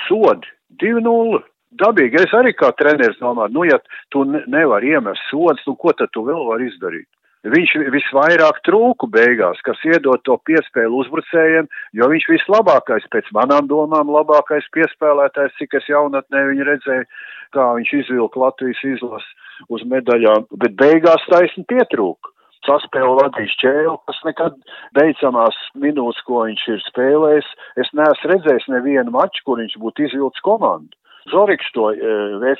sodi, 0.07 0.47
2-0. 0.81 1.43
Dabīgi, 1.77 2.21
es 2.21 2.33
arī 2.37 2.53
kā 2.53 2.69
treneris 2.77 3.17
domāju, 3.17 3.53
nu, 3.53 3.63
ja 3.65 3.79
tu 4.13 4.23
nevar 4.29 4.85
iemest 4.85 5.21
sods, 5.29 5.61
nu, 5.67 5.75
ko 5.77 5.93
tad 5.97 6.11
tu 6.13 6.21
vēl 6.25 6.41
vari 6.47 6.69
izdarīt? 6.69 7.09
Viņš 7.43 7.71
visvairāk 7.91 8.61
trūku 8.63 9.09
beigās, 9.11 9.59
kas 9.67 9.79
iedod 9.83 10.21
to 10.23 10.37
piespēlu 10.47 11.01
uzbrucējiem, 11.01 11.65
jo 11.99 12.07
viņš 12.07 12.27
vislabākais, 12.31 13.07
pēc 13.11 13.27
manām 13.35 13.67
domām, 13.67 14.13
labākais 14.15 14.69
piespēlētājs, 14.71 15.57
cik 15.59 15.75
es 15.81 15.89
jaunatnē 15.91 16.45
viņu 16.49 16.67
redzēju, 16.69 17.09
kā 17.51 17.65
viņš 17.75 17.91
izvilka 17.99 18.39
Latvijas 18.45 18.79
izlas 18.87 19.27
uz 19.67 19.83
medaļām, 19.83 20.47
bet 20.55 20.79
beigās 20.79 21.27
taisni 21.31 21.67
pietrūka. 21.67 22.31
saspēle 22.63 23.17
vadīs 23.19 23.51
ķēlu, 23.59 23.97
kas 24.07 24.19
nekad 24.23 24.53
beidzamās 24.95 25.55
minūtes, 25.75 26.23
ko 26.23 26.45
viņš 26.47 26.61
ir 26.71 26.79
spēlējis, 26.85 27.49
es 27.83 27.91
neesmu 27.91 28.29
redzējis 28.31 28.69
nevienu 28.71 29.11
maču, 29.11 29.43
kur 29.43 29.59
viņš 29.59 29.75
būtu 29.83 30.05
izvilcis 30.07 30.45
komandu. 30.47 30.95
Zoriks 31.27 31.67
to 31.75 31.91
e, 31.91 32.55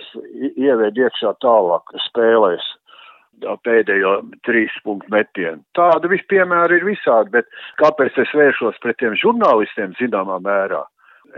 ievēd 0.60 1.00
iekšā 1.00 1.38
tālāk 1.39 1.96
spēlēs 2.10 2.67
pēdējo 3.41 4.13
trīs 4.48 4.74
punktu 4.86 5.12
metienu. 5.13 5.62
Tāda 5.78 6.10
vispiemēra 6.12 6.78
ir 6.78 6.86
visādi, 6.88 7.34
bet 7.34 7.50
kāpēc 7.82 8.17
es 8.24 8.34
vēršos 8.36 8.80
pret 8.84 9.00
tiem 9.02 9.17
žurnālistiem 9.19 9.96
zināmā 10.00 10.39
mērā? 10.43 10.84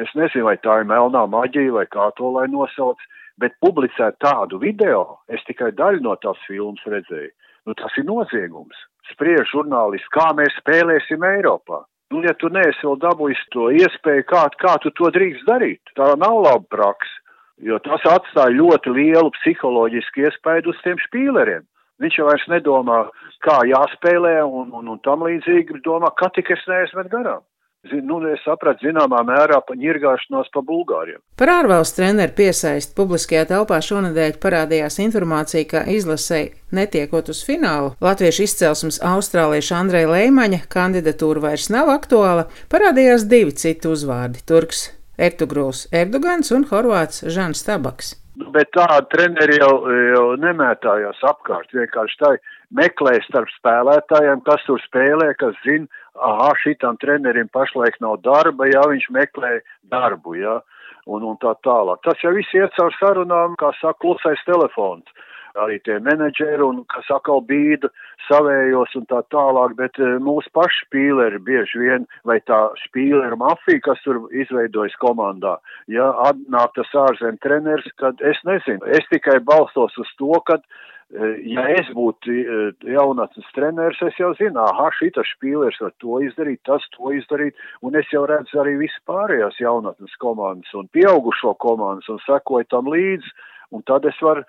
Es 0.02 0.12
nezinu, 0.16 0.50
vai 0.50 0.58
tā 0.60 0.82
ir 0.82 0.90
melnā 0.90 1.24
maģija 1.32 1.72
vai 1.72 1.86
kā 1.88 2.10
to 2.18 2.34
lai 2.36 2.48
nosauc, 2.52 3.00
bet 3.40 3.56
publicēt 3.64 4.20
tādu 4.24 4.60
video, 4.60 5.20
es 5.32 5.44
tikai 5.48 5.72
daļu 5.76 6.04
no 6.04 6.16
tās 6.20 6.40
filmas 6.48 6.84
redzēju. 6.88 7.32
Nu, 7.66 7.74
tas 7.74 7.96
ir 7.98 8.06
noziegums. 8.06 8.78
Spriež 9.12 9.50
žurnālisti, 9.54 10.12
kā 10.14 10.32
mēs 10.38 10.54
spēlēsim 10.62 11.24
Eiropā. 11.26 11.84
Nu, 12.14 12.22
ja 12.26 12.36
tu 12.38 12.52
neesi 12.54 12.86
vēl 12.86 13.00
dabūjis 13.02 13.42
to 13.54 13.70
iespēju, 13.74 14.26
kā, 14.30 14.44
kā 14.62 14.76
tu 14.84 14.92
to 14.98 15.10
drīkst 15.14 15.48
darīt, 15.48 15.82
tā 15.98 16.12
nav 16.22 16.38
laba 16.46 16.66
praksa, 16.70 17.16
jo 17.66 17.80
tas 17.82 18.04
atstāja 18.12 18.54
ļoti 18.54 18.94
lielu 18.94 19.32
psiholoģisku 19.40 20.28
iespēju 20.28 20.74
uz 20.74 20.84
tiem 20.86 21.02
špīleriem. 21.08 21.66
Viņš 22.04 22.20
jau 22.20 22.28
vairs 22.28 22.48
nedomā, 22.52 23.02
kā 23.46 23.62
jāspēlē 23.70 24.38
un, 24.44 24.72
un, 24.76 24.88
un 24.96 25.04
tam 25.06 25.24
līdzīgi 25.28 25.82
domā, 25.86 26.12
ka 26.20 26.32
tik 26.36 26.52
es 26.56 26.66
neesmu 26.68 27.08
garām 27.12 27.44
zin, 27.90 28.06
nu, 28.06 28.20
es 28.30 28.42
sapratu, 28.46 28.86
zināmā 28.86 29.22
mērā 29.28 29.60
pa 29.66 29.76
ņirgāšanos 29.78 30.50
pa 30.54 30.64
Bulgāriem. 30.66 31.20
Par 31.40 31.52
ārvalstu 31.54 32.02
treneru 32.02 32.34
piesaist 32.38 32.96
publiskajā 32.98 33.46
telpā 33.52 33.80
šonadēļ 33.86 34.40
parādījās 34.44 35.00
informācija, 35.04 35.68
ka 35.70 35.86
izlasēji 35.92 36.54
netiekot 36.76 37.32
uz 37.34 37.44
finālu, 37.48 37.94
latviešu 38.04 38.46
izcelsmes 38.48 39.00
austrālieša 39.06 39.80
Andreja 39.84 40.12
Leimaņa 40.12 40.66
kandidatūra 40.72 41.48
vairs 41.50 41.70
nav 41.74 41.94
aktuāla, 41.94 42.50
parādījās 42.74 43.28
divi 43.30 43.56
citi 43.56 43.92
uzvārdi- 43.92 44.44
Turks 44.50 44.90
Ertugruls 45.18 45.88
Erdogans 45.92 46.52
un 46.52 46.68
Horvāts 46.72 47.24
Žans 47.24 47.64
Tabaks. 47.64 48.25
Bet 48.36 48.74
tādi 48.76 49.08
treneri 49.14 49.62
jau, 49.62 49.74
jau 49.88 50.26
nemētājās 50.42 51.22
apkārt. 51.24 51.72
Vienkārši 51.76 52.18
tā 52.20 52.32
meklē 52.76 53.14
starp 53.24 53.52
spēlētājiem, 53.56 54.42
kas 54.48 54.66
tur 54.68 54.82
spēlē, 54.84 55.30
kas 55.40 55.56
zina, 55.64 55.88
aha, 56.20 56.50
šitam 56.60 57.00
trenerim 57.00 57.48
pašlaik 57.54 57.96
nav 58.04 58.20
darba, 58.26 58.68
ja 58.68 58.84
viņš 58.92 59.08
meklē 59.16 59.54
darbu, 59.92 60.36
ja, 60.42 60.58
un, 61.08 61.24
un 61.24 61.40
tā 61.40 61.56
tālāk. 61.64 62.04
Tas 62.04 62.20
jau 62.24 62.34
viss 62.36 62.52
iet 62.58 62.76
caur 62.76 62.92
sarunām, 63.00 63.56
kā 63.62 63.72
saka, 63.80 64.02
klusais 64.04 64.44
telefons 64.50 65.08
arī 65.62 65.80
tie 65.86 66.00
menedžeri 66.04 66.64
un, 66.64 66.84
kas 66.92 67.10
atkal 67.14 67.44
bīda 67.48 67.90
savējos 68.28 68.96
un 69.00 69.06
tā 69.12 69.22
tālāk, 69.34 69.76
bet 69.80 70.00
eh, 70.02 70.18
mūsu 70.24 70.52
paši 70.56 70.86
spīleri 70.86 71.42
bieži 71.46 71.82
vien, 71.82 72.08
vai 72.28 72.40
tā 72.50 72.60
spīlera 72.86 73.38
mafija, 73.40 73.84
kas 73.90 74.02
tur 74.06 74.26
izveidojas 74.34 74.98
komandā, 75.02 75.58
ja 75.92 76.10
atnāk 76.30 76.76
tas 76.78 76.92
ārzem 77.06 77.40
treneris, 77.44 77.88
tad 78.02 78.22
es 78.26 78.42
nezinu, 78.48 78.84
es 78.98 79.08
tikai 79.12 79.40
balstos 79.46 79.96
uz 80.02 80.12
to, 80.20 80.34
ka 80.48 80.60
eh, 80.60 81.40
ja 81.56 81.68
es 81.78 81.90
būtu 81.96 82.36
eh, 82.42 82.68
jaunatnes 82.98 83.50
treneris, 83.58 84.02
es 84.10 84.22
jau 84.22 84.34
zinu, 84.40 84.62
aha, 84.66 84.92
šitas 85.00 85.30
spīlers 85.38 85.82
var 85.84 85.96
to 86.04 86.22
izdarīt, 86.26 86.64
tas 86.68 86.86
to 86.98 87.14
izdarīt, 87.16 87.58
un 87.86 87.98
es 88.00 88.10
jau 88.14 88.26
redzu 88.30 88.64
arī 88.64 88.78
vispārējās 88.86 89.62
jaunatnes 89.62 90.16
komandas 90.22 90.74
un 90.78 90.90
pieaugušo 90.96 91.58
komandas 91.62 92.10
un 92.12 92.24
sekoju 92.26 92.74
tam 92.74 92.90
līdzi, 92.92 93.36
Un 93.76 93.84
tad 93.88 94.06
es 94.08 94.18
varu 94.24 94.44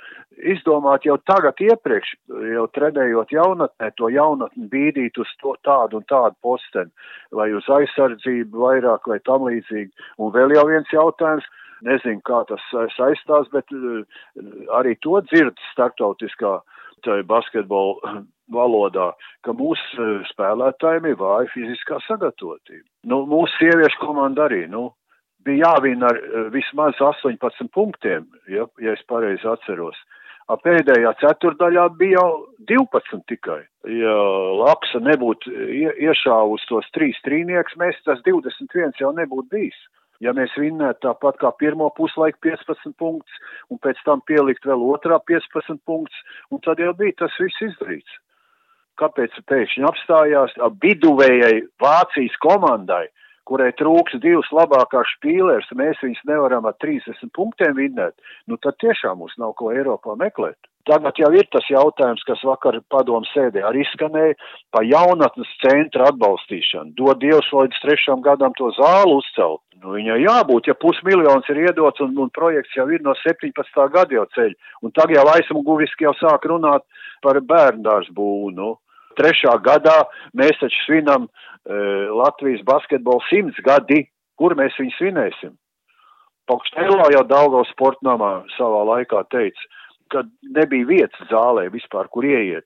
izdomāt 0.54 1.06
jau 1.08 1.16
tagad 1.26 1.58
iepriekš, 1.62 2.12
jau 2.52 2.66
trenējot 2.76 3.34
jaunatnē, 3.34 3.90
to 3.98 4.10
jaunatni 4.14 4.68
bīdīt 4.72 5.18
uz 5.22 5.32
to 5.42 5.56
tādu 5.66 6.00
un 6.00 6.06
tādu 6.10 6.36
posteni, 6.46 6.92
vai 7.34 7.50
uz 7.56 7.66
aizsardzību 7.78 8.66
vairāk 8.66 9.10
vai 9.10 9.18
tam 9.26 9.48
līdzīgi. 9.48 9.90
Un 10.22 10.34
vēl 10.36 10.54
jau 10.56 10.66
viens 10.70 10.94
jautājums, 10.94 11.48
nezinu, 11.86 12.22
kā 12.26 12.44
tas 12.48 12.62
saistās, 12.96 13.50
bet 13.52 13.74
eh, 13.74 14.06
arī 14.78 14.96
to 15.04 15.20
dzird 15.28 15.58
starptautiskā 15.72 16.58
basketbola 17.06 18.22
valodā, 18.52 19.10
ka 19.44 19.54
mūsu 19.56 20.02
eh, 20.02 20.28
spēlētājiem 20.32 21.10
ir 21.10 21.18
vāja 21.20 21.50
fiziskā 21.54 21.98
sagatavotība. 22.06 22.86
Nu, 23.10 23.24
mūsu 23.30 23.52
sieviešu 23.58 24.00
komanda 24.02 24.46
arī, 24.46 24.64
nu, 24.70 24.90
bija 25.46 25.70
jāvina 25.70 26.10
ar 26.10 26.20
eh, 26.20 26.50
vismaz 26.54 26.98
18 27.00 27.70
punktiem, 27.74 28.28
ja, 28.52 28.66
ja 28.82 28.94
es 28.96 29.02
pareizi 29.08 29.48
atceros. 29.48 29.98
A 30.46 30.54
pēdējā 30.62 31.10
ceturdaļā 31.18 31.88
bija 31.98 32.20
jau 32.20 32.28
12 32.70 33.24
tikai. 33.30 33.64
Ja 33.90 34.14
Laksa 34.60 35.00
nebūtu 35.02 35.50
iešāvusi 36.06 36.68
tos 36.70 36.86
trīs 36.94 37.18
trīnieks, 37.26 37.74
mēs 37.80 37.98
tas 38.06 38.22
21 38.26 38.94
jau 39.00 39.10
nebūtu 39.16 39.50
bijis. 39.50 39.80
Ja 40.22 40.32
mēs 40.32 40.54
vinnētu 40.56 41.02
tāpat 41.04 41.40
kā 41.42 41.50
pirmo 41.60 41.90
puslaiku 41.96 42.38
15 42.46 42.94
punktus, 42.96 43.40
un 43.68 43.80
pēc 43.82 43.98
tam 44.06 44.22
pielikt 44.28 44.64
vēl 44.64 44.86
otrā 44.86 45.18
15 45.28 45.82
punktus, 45.84 46.22
un 46.50 46.62
tad 46.64 46.80
jau 46.80 46.94
bija 46.96 47.18
tas 47.24 47.34
viss 47.42 47.66
izdarīts. 47.66 48.14
Kāpēc 48.96 49.34
pēkšņi 49.50 49.84
apstājās 49.84 50.54
viduvējai 50.80 51.66
Vācijas 51.82 52.38
komandai? 52.40 53.04
Kurai 53.48 53.72
trūks 53.78 54.18
divas 54.22 54.48
labākās 54.54 55.16
špīlērs, 55.16 55.72
mēs 55.78 56.00
viņus 56.02 56.24
nevaram 56.28 56.66
ar 56.68 56.76
30 56.82 57.30
punktiem 57.36 57.76
vinnēt, 57.78 58.16
nu 58.50 58.58
tad 58.62 58.78
tiešām 58.82 59.22
mums 59.22 59.36
nav 59.40 59.54
ko 59.58 59.72
Eiropā 59.74 60.18
meklēt. 60.20 60.58
Tagad 60.86 61.18
jau 61.18 61.32
ir 61.34 61.48
tas 61.50 61.66
jautājums, 61.66 62.22
kas 62.28 62.42
vakar 62.46 62.78
padomu 62.92 63.26
sēdē 63.32 63.64
arī 63.66 63.82
izskanēja 63.82 64.36
pa 64.70 64.84
jaunatnes 64.86 65.50
centra 65.58 66.12
atbalstīšanu. 66.12 66.94
Dod 66.98 67.18
Dievs 67.24 67.48
līdz 67.50 67.80
trešam 67.82 68.22
gadam 68.22 68.54
to 68.58 68.70
zālu 68.76 69.18
uzcelt. 69.18 69.64
Nu, 69.82 69.96
viņai 69.96 70.20
jābūt, 70.22 70.70
ja 70.70 70.76
pusmiljons 70.78 71.50
ir 71.50 71.58
iedots 71.66 72.00
un, 72.06 72.14
un 72.22 72.30
projekts 72.32 72.78
jau 72.78 72.86
ir 72.94 73.02
no 73.04 73.16
17. 73.18 73.82
gada 73.92 74.14
jau 74.14 74.24
ceļ. 74.38 74.54
Un 74.86 74.94
tagad 74.94 75.18
jau 75.18 75.26
aizmuguriski 75.34 76.06
jau 76.06 76.14
sāk 76.22 76.46
runāt 76.48 76.86
par 77.26 77.42
bērndārs 77.50 78.08
būvu. 78.14 78.76
Gadā 79.16 79.98
mēs 80.34 80.58
taču 80.60 80.82
svinam 80.84 81.28
uh, 81.28 82.10
Latvijas 82.16 82.62
basketbola 82.64 83.22
simts 83.30 83.58
gadi, 83.64 84.06
kur 84.36 84.54
mēs 84.54 84.76
viņu 84.78 84.94
svinēsim. 84.98 85.54
Paukštēlā 86.46 87.10
jau 87.10 87.24
Daugavas 87.26 87.70
sportnamā 87.74 88.44
savā 88.54 88.84
laikā 88.92 89.24
teica, 89.34 89.64
ka 90.12 90.22
nebija 90.54 90.86
vietas 90.86 91.30
zālē 91.30 91.66
vispār, 91.74 92.06
kur 92.12 92.24
ieiet. 92.24 92.64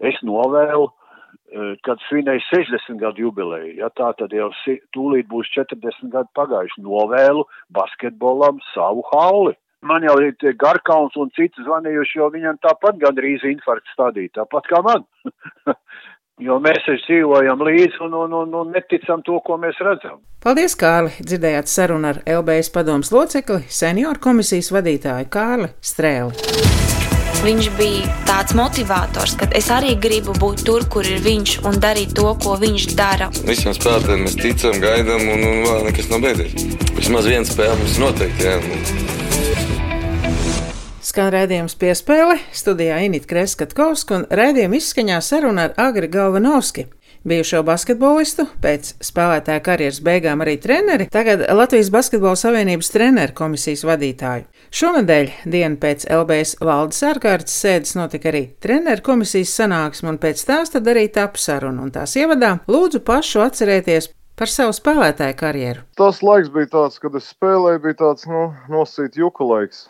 Es 0.00 0.16
novēlu, 0.24 0.88
eh, 0.88 1.74
kad 1.84 2.00
svinēju 2.08 2.40
60 2.48 3.00
gadu 3.02 3.26
jubileju, 3.26 3.76
ja 3.76 3.90
tā 3.90 4.14
tad 4.16 4.32
jau 4.32 4.48
tūlīt 4.96 5.28
būs 5.28 5.50
40 5.52 6.10
gadu 6.14 6.28
pagājuši, 6.38 6.84
novēlu 6.86 7.44
basketbolam 7.70 8.60
savu 8.72 9.04
hauli. 9.12 9.54
Man 9.86 10.02
jau 10.02 10.16
ir 10.22 10.34
Garkauns 10.58 11.14
un 11.16 11.30
citi 11.36 11.62
zvanījuši, 11.62 12.18
jo 12.18 12.30
viņam 12.34 12.58
tāpat 12.64 12.98
gandrīz 12.98 13.44
infarkts 13.46 13.94
stadīja, 13.94 14.40
tāpat 14.42 14.70
kā 14.70 14.82
man. 14.84 15.06
Jo 16.38 16.60
mēs 16.62 16.84
dzīvojam 16.86 17.64
līdzi 17.66 17.98
un, 18.06 18.12
un, 18.14 18.34
un, 18.44 18.52
un 18.60 18.68
neticam 18.70 19.24
to, 19.26 19.40
ko 19.42 19.56
mēs 19.58 19.74
redzam. 19.82 20.20
Paldies, 20.44 20.76
Kārli! 20.78 21.10
Dzirdējāt 21.18 21.66
sarunu 21.66 22.12
ar 22.12 22.20
LBS 22.22 22.70
padomus 22.70 23.10
locekli, 23.10 23.64
senioru 23.66 24.22
komisijas 24.22 24.70
vadītāju 24.70 25.26
Kārli 25.34 25.72
Strēli. 25.82 26.38
Viņš 27.42 27.72
bija 27.74 28.06
tāds 28.30 28.54
motivators, 28.58 29.34
ka 29.38 29.50
es 29.58 29.66
arī 29.74 29.96
gribu 29.98 30.34
būt 30.38 30.62
tur, 30.66 30.86
kur 30.90 31.06
ir 31.06 31.18
viņš 31.26 31.58
un 31.66 31.82
darīt 31.82 32.14
to, 32.18 32.30
ko 32.42 32.54
viņš 32.62 32.88
dara. 32.98 33.32
Visiem 33.42 33.74
spēlētājiem 33.74 34.26
mēs 34.26 34.38
ticam, 34.38 34.78
gaidām, 34.82 35.26
un, 35.34 35.42
un 35.42 35.64
vēl 35.66 35.88
nekas 35.90 36.10
nav 36.14 36.22
beidzies. 36.22 36.68
Vismaz 36.94 37.30
viens 37.30 37.50
spēle 37.50 37.78
mums 37.82 37.98
noteikti. 38.02 38.46
Jā. 38.46 39.26
Skan 41.18 41.32
redzējums 41.34 41.72
piespēle, 41.74 42.36
studijā 42.54 43.00
Inita 43.02 43.26
Kreskatkovska 43.26 44.14
un 44.14 44.24
redzējuma 44.38 44.76
izskaņā 44.78 45.16
saruna 45.26 45.64
ar 45.66 45.72
Agri 45.88 46.06
Galvanovski. 46.12 46.84
Bijušo 47.26 47.64
basketbolistu, 47.66 48.44
pēc 48.62 48.92
spēlētāja 49.02 49.64
karjeras 49.66 49.98
beigām 50.06 50.44
arī 50.44 50.54
treneri, 50.62 51.08
tagad 51.10 51.42
Latvijas 51.50 51.90
Basketbola 51.90 52.38
Savienības 52.38 52.92
treneru 52.94 53.34
komisijas 53.42 53.82
vadītāju. 53.90 54.46
Šonadēļ, 54.70 55.34
dienu 55.56 55.82
pēc 55.82 56.06
LBS 56.20 56.54
valdes 56.62 57.02
ārkārtas 57.10 57.58
sēdes, 57.64 57.96
notika 57.98 58.30
arī 58.30 58.44
treneru 58.62 59.02
komisijas 59.10 59.58
sanāksme, 59.58 60.14
un 60.14 60.22
pēc 60.22 60.46
tās 60.46 60.70
tad 60.76 60.86
arī 60.94 61.08
tapu 61.18 61.42
saruna. 61.42 61.82
Un 61.82 61.90
tās 61.98 62.14
ievadā 62.14 62.60
lūdzu 62.70 63.02
pašu 63.02 63.42
atcerēties 63.48 64.12
par 64.38 64.54
savu 64.54 64.78
spēlētāju 64.78 65.40
karjeru. 65.42 65.86
Tas 65.98 66.22
laiks 66.22 66.54
bija 66.54 66.76
tāds, 66.78 67.02
kad 67.02 67.18
es 67.18 67.34
spēlēju, 67.34 67.86
bija 67.90 68.04
tāds 68.06 68.30
nu, 68.30 68.52
nosīt 68.70 69.18
juku 69.18 69.50
laiks 69.50 69.88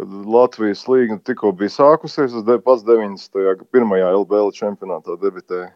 kad 0.00 0.08
Latvijas 0.34 0.86
līga 0.88 1.18
tikko 1.24 1.52
bija 1.56 1.72
sākusies. 1.76 2.34
Es 2.34 2.64
pats 2.64 2.82
91. 2.88 3.94
LBL 4.22 4.52
čempionātā 4.56 5.18
debitēju. 5.22 5.70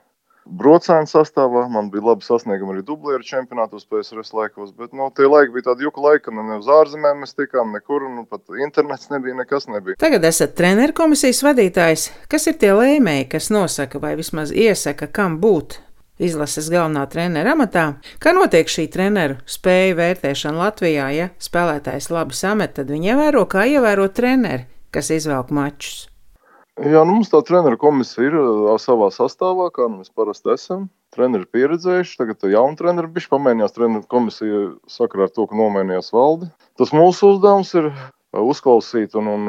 brocēnu 0.47 1.11
sastāvā. 1.11 1.65
Man 1.71 1.89
bija 1.91 2.05
labi 2.07 2.23
sasniegumi 2.23 2.77
arī 2.77 2.85
dublieru 2.87 3.25
čempionātos 3.27 3.87
PSRS 3.91 4.31
laikos, 4.37 4.71
bet 4.79 4.93
no, 4.95 5.09
tie 5.11 5.27
laiki 5.27 5.57
bija 5.57 5.73
tādi 5.73 5.87
juka 5.89 6.05
laiki, 6.05 6.29
ka 6.29 6.35
ne 6.37 6.59
uz 6.61 6.69
ārzemēm 6.71 7.25
mēs 7.25 7.35
tikām 7.35 7.75
nekur, 7.75 8.05
un 8.07 8.29
pat 8.31 8.45
internets 8.63 9.11
nebija, 9.11 9.35
nekas 9.41 9.67
nebija. 9.67 9.99
Tagad 9.99 10.25
esat 10.25 10.55
treneru 10.59 10.95
komisijas 10.95 11.43
vadītājs. 11.47 12.11
Kas 12.31 12.47
ir 12.47 12.61
tie 12.63 12.71
lēmēji, 12.79 13.27
kas 13.35 13.51
nosaka 13.51 13.99
vai 13.99 14.15
vismaz 14.21 14.55
iesaka, 14.55 15.11
kam 15.11 15.41
būt 15.43 15.81
izlases 16.23 16.71
galvenā 16.73 17.05
trenera 17.13 17.55
amatā. 17.57 17.87
Kā 18.23 18.33
notiek 18.37 18.71
šī 18.71 18.89
treneru 18.93 19.39
spēju 19.51 19.99
vērtēšana 20.01 20.63
Latvijā? 20.65 21.07
Ja 21.17 21.31
spēlētājs 21.43 22.11
labi 22.15 22.37
samet, 22.37 22.77
tad 22.79 22.93
viņi 22.93 23.15
ievēro, 23.15 23.47
kā 23.51 23.67
ievēro 23.71 24.09
treneri, 24.13 24.67
kas 24.95 25.13
izvelk 25.15 25.53
mačus. 25.55 26.07
Jā, 26.77 27.07
nu 27.09 27.15
mums 27.15 27.31
tā 27.33 27.39
treneru 27.41 27.79
komisija 27.81 28.29
ir 28.29 28.35
savā 28.83 29.07
sastāvā, 29.09 29.71
kā 29.73 29.87
nu 29.89 30.03
mēs 30.03 30.13
parasti 30.13 30.53
esam. 30.53 30.91
Treneri 31.15 31.47
ir 31.47 31.53
pieredzējuši, 31.57 32.19
tagad 32.21 32.45
ir 32.45 32.53
jauni 32.53 32.77
treneri. 32.77 33.09
Viņš 33.15 33.29
pamainījās 33.33 33.73
treneru 33.73 34.05
komisija 34.13 34.61
sakarā 34.93 35.25
ar 35.25 35.33
to, 35.33 35.47
ka 35.49 35.57
nomainījās 35.57 36.13
valde. 36.13 36.51
Tas 36.77 36.93
mūsu 36.93 37.33
uzdevums 37.33 37.73
ir 37.81 37.89
uzklausīt 38.37 39.17
un, 39.17 39.33
un 39.33 39.49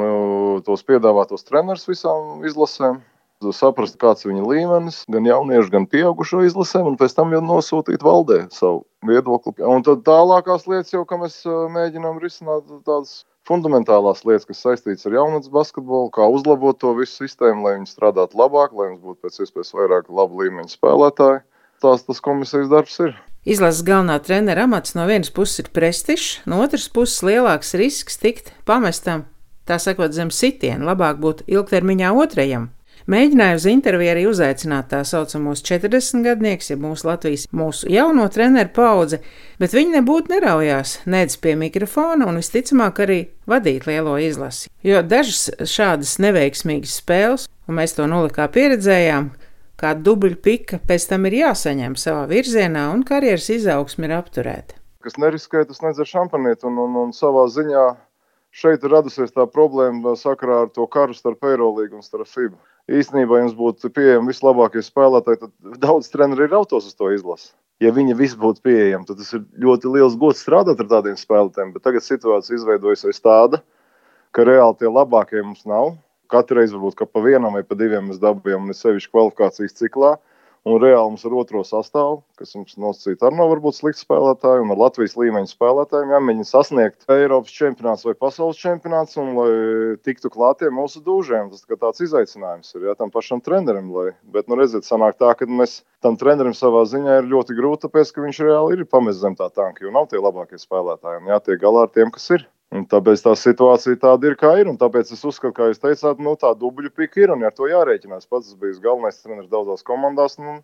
tos 0.64 0.86
piedāvātos 0.88 1.44
trenerus 1.48 1.84
visām 1.90 2.46
izlasēm. 2.48 3.02
Saprast, 3.38 4.00
kāds 4.02 4.26
ir 4.26 4.32
viņa 4.32 4.43
līmenis, 4.50 5.04
gan 5.13 5.28
jauniešu, 5.30 5.69
gan 5.69 5.84
pieaugušo 5.86 6.41
izlasēm, 6.47 6.88
un 6.89 6.95
pēc 6.97 7.13
tam 7.13 7.36
jau 7.36 7.41
nosūtīt 7.45 8.02
valdē 8.02 8.39
savu 8.50 8.82
viedokli. 9.06 9.54
Un 9.62 9.86
tad 9.86 10.02
tālākās 10.08 10.65
lietas, 10.65 10.95
jau, 10.95 11.04
kā 11.06 11.19
mēs 11.21 11.43
mēģinām 11.45 12.17
risināt 12.23 12.65
tādas 12.88 13.19
fundamentālās 13.47 14.23
lietas, 14.26 14.47
kas 14.50 14.63
saistītas 14.65 15.06
ar 15.08 15.19
jaunatnes 15.19 15.54
basketbolu, 15.54 16.10
kā 16.15 16.26
uzlabot 16.34 16.80
to 16.82 16.95
visu 16.97 17.21
sistēmu, 17.21 17.67
lai 17.67 17.78
viņi 17.78 17.91
strādātu 17.91 18.39
labāk, 18.41 18.73
lai 18.73 18.89
mums 18.91 19.06
būtu 19.06 19.28
pēc 19.28 19.39
iespējas 19.45 19.73
vairāk 19.78 20.10
labu 20.10 20.41
līmeņu 20.41 20.73
spēlētāju. 20.73 21.43
Tās 21.86 22.08
tas 22.08 22.21
komisijas 22.26 22.71
darbs 22.73 22.97
ir. 23.06 23.13
Izlases 23.47 23.86
galvenā 23.88 24.17
trenera 24.26 24.65
amats 24.65 24.95
no 24.97 25.06
vienas 25.08 25.30
puses 25.32 25.62
ir 25.62 25.69
prestižs, 25.71 26.41
no 26.50 26.60
otras 26.65 26.89
puses 26.91 27.21
lielāks 27.23 27.78
risks 27.80 28.17
tikt 28.19 28.50
pamestam, 28.67 29.28
tā 29.69 29.78
sakot, 29.80 30.12
zem 30.12 30.34
sitiena. 30.34 30.89
Labāk 30.89 31.21
būt 31.21 31.45
ilgtermiņā 31.47 32.12
otrajam. 32.17 32.71
Mēģināju 33.08 33.56
uz 33.56 33.65
interviju 33.72 34.12
arī 34.12 34.24
uzaicināt 34.28 34.89
tā 34.91 34.98
saucamos 35.08 35.62
40 35.63 36.26
gadniekus, 36.26 36.74
ja 36.74 36.76
mūsu 36.76 37.08
Latvijas 37.08 37.46
mūsu 37.56 37.88
jauno 37.88 38.26
treneru 38.28 38.74
paudzi, 38.76 39.22
bet 39.63 39.72
viņi 39.72 39.96
nebūtu 39.96 40.34
neraujās 40.34 40.98
nedz 41.08 41.38
pie 41.39 41.54
mikrofona 41.56 42.28
un 42.28 42.41
visticamāk 42.41 43.00
arī 43.06 43.17
vadīt 43.48 43.88
lielo 43.88 44.17
izlasi. 44.20 44.67
Jo 44.84 45.06
dažas 45.08 45.48
šādas 45.72 46.17
neveiksmīgas 46.20 47.00
spēles, 47.00 47.48
un 47.72 47.80
mēs 47.80 47.96
to 47.96 48.12
nulikā 48.12 48.50
pieredzējām, 48.52 49.32
kā 49.80 49.96
dubļu 49.96 50.43
pika 50.43 50.84
pēc 50.84 51.08
tam 51.08 51.32
ir 51.32 51.39
jāsaņem 51.46 51.96
savā 51.96 52.28
virzienā 52.28 52.89
un 52.91 53.08
karjeras 53.08 53.48
izaugsme 53.56 54.12
ir 54.12 54.17
apturēta. 54.20 54.82
Kas 55.00 55.15
neriskē, 55.15 55.63
tas 55.63 55.80
nedzer 55.80 56.12
šampanieti 56.12 56.67
un, 56.67 56.84
un, 56.84 57.04
un 57.08 57.15
savā 57.15 57.48
ziņā 57.56 57.88
šeit 58.52 58.84
ir 58.84 59.00
radusies 59.00 59.32
tā 59.32 59.48
problēma 59.48 60.20
sakarā 60.20 60.65
ar 60.65 60.74
to 60.76 60.91
karu 60.91 61.15
starp 61.15 61.48
Eirolīgu 61.48 62.02
un 62.02 62.04
starp 62.04 62.28
FIBA 62.28 62.60
īstenībā 62.88 63.41
jums 63.41 63.56
būtu 63.58 63.91
pieejami 63.93 64.32
vislabākie 64.32 64.84
spēlētāji, 64.86 65.41
tad 65.43 65.80
daudz 65.84 66.10
treneri 66.12 66.47
ir 66.47 66.56
autos 66.58 66.88
uz 66.89 66.95
to 66.95 67.12
izlasi. 67.13 67.52
Ja 67.84 67.91
viņi 67.93 68.15
visi 68.17 68.38
būtu 68.41 68.63
pieejami, 68.65 69.06
tad 69.06 69.19
tas 69.21 69.34
ir 69.38 69.43
ļoti 69.62 69.91
liels 69.93 70.15
gods 70.17 70.41
strādāt 70.41 70.80
ar 70.82 70.89
tādiem 70.89 71.17
spēlētājiem. 71.19 71.76
Bet 71.76 71.86
tagad 71.86 72.06
situācija 72.06 72.58
izveidojusies 72.58 73.21
tāda, 73.21 73.62
ka 74.34 74.47
reāli 74.47 74.80
tie 74.80 74.89
labākie 74.89 75.43
mums 75.43 75.67
nav. 75.69 75.93
Katru 76.32 76.58
reizi 76.58 76.76
varbūt 76.76 77.06
pa 77.13 77.21
vienam 77.23 77.54
vai 77.56 77.63
pa 77.63 77.78
diviem 77.78 78.10
mēs 78.10 78.17
dabūjām, 78.23 78.65
un 78.67 78.76
sevišķi 78.76 79.13
kvalifikācijas 79.13 79.78
ciklā. 79.78 80.15
Un 80.68 80.82
reāli 80.84 81.14
mums 81.14 81.24
ar 81.24 81.34
otro 81.40 81.62
sastāvu, 81.64 82.18
kas 82.36 82.50
mums 82.58 82.74
nosacīta 82.82 83.30
arī 83.30 83.38
nav 83.40 83.52
varbūt 83.54 83.78
slikti 83.78 84.02
spēlētāji, 84.04 84.66
un 84.66 84.74
ar 84.74 84.82
Latvijas 84.82 85.14
līmeņa 85.16 85.52
spēlētājiem 85.54 86.12
jāmēģina 86.12 86.48
sasniegt 86.50 87.06
Eiropas 87.14 87.54
čempionāts 87.56 88.04
vai 88.08 88.16
pasaules 88.20 88.60
čempionāts, 88.60 89.16
un 89.22 89.32
lai 89.38 89.54
tiktu 90.04 90.32
klātiem 90.34 90.76
mūsu 90.76 91.00
dūžiem. 91.06 91.54
Tas 91.54 91.64
tā 91.64 91.80
tāds 91.86 92.04
izaicinājums 92.04 92.76
ir 92.76 92.90
jā, 92.90 92.98
tam 93.00 93.14
pašam 93.14 93.44
trenerim. 93.46 93.94
Lai, 93.96 94.10
bet, 94.28 94.50
nu, 94.52 94.60
redziet, 94.60 94.84
sanāk 94.90 95.16
tā, 95.22 95.32
ka 95.40 95.48
mēs 95.48 95.80
tam 96.04 96.20
trenerim 96.20 96.58
savā 96.58 96.84
ziņā 96.90 97.22
ir 97.22 97.32
ļoti 97.32 97.56
grūti, 97.56 97.86
tāpēc, 97.86 98.12
ka 98.12 98.28
viņš 98.28 98.44
reāli 98.50 98.76
ir 98.76 98.92
pamest 98.92 99.24
zem 99.24 99.40
tā 99.40 99.48
tanka, 99.54 99.86
jo 99.86 99.96
nav 99.96 100.12
tie 100.12 100.20
labākie 100.20 100.60
spēlētāji, 100.60 101.24
un 101.24 101.32
jātiek 101.32 101.64
galā 101.64 101.88
ar 101.88 101.96
tiem, 101.96 102.12
kas 102.12 102.28
ir. 102.36 102.50
Un 102.76 102.84
tāpēc 102.92 103.22
tā 103.24 103.32
situācija 103.40 104.00
tāda 104.02 104.28
ir, 104.28 104.34
kā 104.40 104.50
ir. 104.60 104.70
Tāpēc 104.80 105.14
es 105.16 105.22
uzskatu, 105.28 105.54
kā 105.56 105.70
jūs 105.70 105.80
teicāt, 105.80 106.20
nu, 106.24 106.34
tā 106.40 106.52
dubļu 106.60 106.92
pika 107.00 107.22
ir 107.24 107.32
un 107.36 107.46
ar 107.48 107.54
to 107.56 107.70
jārēķinās. 107.72 108.28
Pats 108.28 108.50
esmu 108.50 108.66
bijis 108.66 108.82
galvenais 108.84 109.22
treneris 109.22 109.52
daudzās 109.54 109.86
komandās. 109.88 110.36
Nu, 110.42 110.58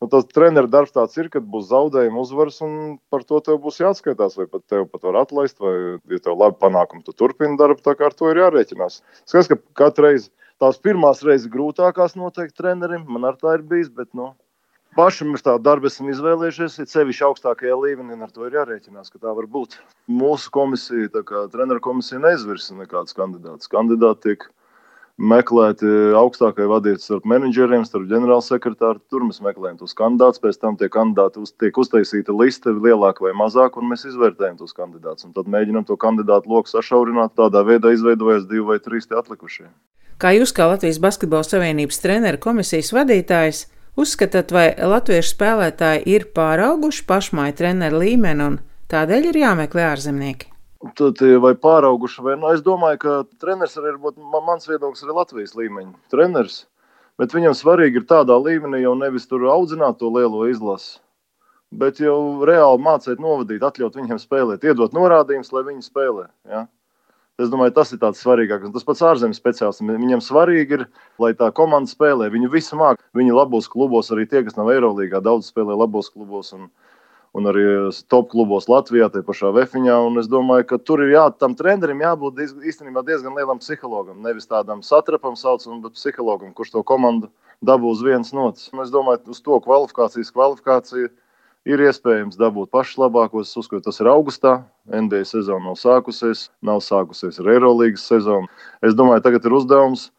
nu, 0.00 0.08
tas 0.08 0.24
treneru 0.32 0.70
darbs 0.72 0.94
tāds 0.96 1.20
ir, 1.20 1.28
kad 1.34 1.44
būs 1.44 1.68
zaudējumi, 1.68 2.22
uzvaras, 2.22 2.62
un 2.64 2.96
par 3.12 3.26
to 3.28 3.42
tev 3.44 3.60
būs 3.66 3.82
jāatskaitās. 3.82 4.38
Vai 4.40 4.48
pat 4.48 4.64
tev 4.72 4.86
pat 4.88 5.04
var 5.04 5.20
atlaist, 5.20 5.60
vai, 5.60 5.74
ja 6.14 6.22
tev 6.24 6.40
labi 6.40 6.56
panākumi, 6.64 7.04
tu 7.04 7.12
turpini 7.12 7.60
darbu. 7.60 7.84
Tā 7.84 7.92
kā 7.98 8.08
ar 8.08 8.16
to 8.16 8.32
ir 8.32 8.40
jārēķinās. 8.40 9.02
Skaidrs, 9.28 9.52
ka 9.52 9.84
katru 9.84 10.08
reizi 10.08 10.32
tās 10.64 10.80
pirmās 10.80 11.20
reizes 11.28 11.52
grūtākās 11.52 12.16
noteikti 12.16 12.62
trenerim, 12.62 13.04
man 13.04 13.28
ar 13.28 13.36
tā 13.36 13.58
ir 13.58 13.68
bijis. 13.68 13.92
Bet, 13.92 14.14
nu, 14.16 14.32
pašam 14.96 15.34
ir 15.34 15.42
tāda 15.44 15.62
darba, 15.68 15.90
esam 15.90 16.08
izvēlējušies, 16.12 16.80
ir 16.80 16.90
sevišķi 16.90 17.28
augstākajā 17.28 17.76
līmenī, 17.78 18.16
un 18.16 18.26
ar 18.26 18.34
to 18.34 18.48
ir 18.48 18.58
jārēķinās, 18.60 19.12
ka 19.12 19.22
tā 19.22 19.34
var 19.36 19.48
būt. 19.50 19.78
Mūsu 20.10 20.52
komisija, 20.54 21.12
tā 21.14 21.24
kā 21.26 21.46
treneru 21.52 21.82
komisija, 21.84 22.22
neizvirsa 22.22 22.76
nekādus 22.78 23.16
kandidātus. 23.16 23.70
Kandidāti 23.72 24.30
tiek 24.30 24.46
meklēti 25.14 25.86
augstākajai 26.18 26.70
vadībai 26.70 27.02
starp 27.02 27.26
menedžeriem, 27.30 27.84
starp 27.86 28.08
ģenerālsekretāru. 28.10 29.02
Tur 29.10 29.26
mēs 29.28 29.40
meklējam 29.44 29.78
tos 29.82 29.94
kandidātus, 29.98 30.42
pēc 30.42 30.58
tam 30.62 30.78
tie 30.80 30.88
kandidāti 30.90 31.42
uz, 31.42 31.52
tiek 31.60 31.78
uztaisīta 31.78 32.34
liste, 32.34 32.74
lielāka 32.74 33.26
vai 33.26 33.34
mazāka, 33.38 33.78
un 33.78 33.92
mēs 33.92 34.06
izvērtējam 34.10 34.58
tos 34.62 34.74
kandidātus. 34.74 35.28
Tad 35.36 35.50
mēģinām 35.50 35.86
to 35.86 35.98
kandidātu 36.00 36.50
loku 36.50 36.72
sašaurināt. 36.72 37.36
Tādā 37.38 37.62
veidā 37.66 37.94
izveidojas 37.94 38.48
divi 38.50 38.66
vai 38.72 38.80
trīs 38.82 39.06
atlikušie. 39.10 39.68
Kā 40.18 40.30
jūs, 40.34 40.54
kā 40.54 40.66
Latvijas 40.70 41.00
Basketbola 41.02 41.46
Savienības 41.46 41.98
treneru 42.02 42.38
komisijas 42.42 42.92
vadītājs, 42.94 43.64
Uzskatāt, 43.94 44.50
vai 44.50 44.72
latviešu 44.74 45.36
spēlētāji 45.36 46.02
ir 46.10 46.24
pārauguši 46.34 47.04
pašmāju 47.06 47.54
treneru 47.60 48.00
līmeni 48.02 48.42
un 48.42 48.56
tādēļ 48.90 49.28
ir 49.30 49.38
jāmeklē 49.44 49.84
ārzemnieki? 49.92 50.50
Tad, 50.98 51.22
vai 51.40 51.52
pārauguši, 51.56 52.24
vai 52.26 52.34
nu, 52.36 52.50
es 52.50 52.64
domāju, 52.66 52.98
ka 53.04 53.12
treneris 53.40 53.78
arī 53.78 53.94
ir 53.94 54.00
mans 54.34 54.66
viedoklis, 54.66 55.04
arī 55.06 55.14
Latvijas 55.16 55.54
līmeņa 55.56 55.94
treneris. 56.12 56.64
Bet 57.22 57.36
viņam 57.36 57.54
svarīgi 57.54 58.02
ir 58.02 58.08
tādā 58.10 58.34
līmenī 58.42 58.82
jau 58.82 58.96
nevis 58.98 59.28
tur 59.30 59.46
audzināt 59.52 60.00
to 60.00 60.10
lielo 60.10 60.42
izlasi, 60.50 60.98
bet 61.70 62.02
jau 62.02 62.42
reāli 62.42 62.82
mācīt, 62.82 63.22
novadīt, 63.22 63.62
atļaut 63.62 63.94
viņiem 64.00 64.18
spēlēt, 64.18 64.66
iedot 64.66 64.96
norādījumus, 64.96 65.54
lai 65.54 65.62
viņi 65.70 65.86
spēlē. 65.86 66.26
Ja? 66.50 66.66
Es 67.42 67.48
domāju, 67.50 67.72
tas 67.74 67.90
ir 67.90 67.98
tāds 67.98 68.20
svarīgākais. 68.22 68.70
Tas 68.70 68.84
pats 68.86 69.00
ārzemes 69.02 69.40
speciālists. 69.40 69.82
Viņam 69.82 70.20
svarīgi 70.22 70.76
ir, 70.76 70.82
lai 71.18 71.32
tā 71.34 71.48
komanda 71.56 71.90
spēlē. 71.90 72.28
Viņi 72.30 72.50
visi 72.52 72.78
māk. 72.78 73.00
Viņi 73.18 73.34
labos 73.34 73.66
klubos, 73.72 74.12
arī 74.14 74.28
tie, 74.30 74.44
kas 74.46 74.54
nav 74.54 74.70
Eirolandā, 74.70 75.18
daudz 75.18 75.48
spēlē 75.50 75.74
labos 75.74 76.12
klubos. 76.14 76.52
Un, 76.54 76.68
un 77.34 77.50
arī 77.50 77.64
top 78.06 78.30
klubos 78.30 78.70
Latvijā, 78.70 79.08
tie 79.10 79.24
pašā 79.26 79.50
Vēfiņā. 79.56 79.96
Es 80.22 80.30
domāju, 80.30 80.68
ka 80.70 80.78
tur 80.78 81.02
ir 81.02 81.16
jā, 81.16 81.24
tam 81.42 81.58
trenerim 81.58 82.06
jābūt 82.06 82.38
īstenībā 82.70 83.02
diezgan 83.02 83.34
lielam 83.34 83.58
psihologam. 83.58 84.22
Nevis 84.22 84.46
tādam 84.46 84.86
satrapam, 84.86 85.34
saucamam, 85.34 85.82
bet 85.82 85.98
psihologam, 85.98 86.54
kurš 86.54 86.76
to 86.76 86.86
komandu 86.86 87.32
dabū 87.66 87.96
uz 87.96 88.06
vienas 88.06 88.30
nots. 88.30 88.70
Es 88.70 88.94
domāju, 88.94 89.26
uz 89.34 89.42
to 89.42 89.58
kvalifikācijas 89.66 90.30
kvalifikāciju 90.30 91.10
ir 91.68 91.82
iespējams 91.84 92.38
dabūt 92.40 92.72
pašus 92.74 93.00
labākos. 93.00 93.50
Es 93.50 93.60
uzskatu, 93.60 93.84
tas 93.88 94.00
ir 94.02 94.10
augustā. 94.12 94.56
NBA 94.88 95.24
sezona 95.28 95.70
nav 95.70 95.78
sākusies, 95.80 96.48
nav 96.64 96.82
sākusies 96.84 97.40
ar 97.40 97.52
Eirolandes 97.54 98.04
sezonu. 98.04 98.50
Es 98.84 98.96
domāju, 98.96 99.24
tagad 99.24 99.46
ir 99.48 99.56
uzdevums 99.56 100.10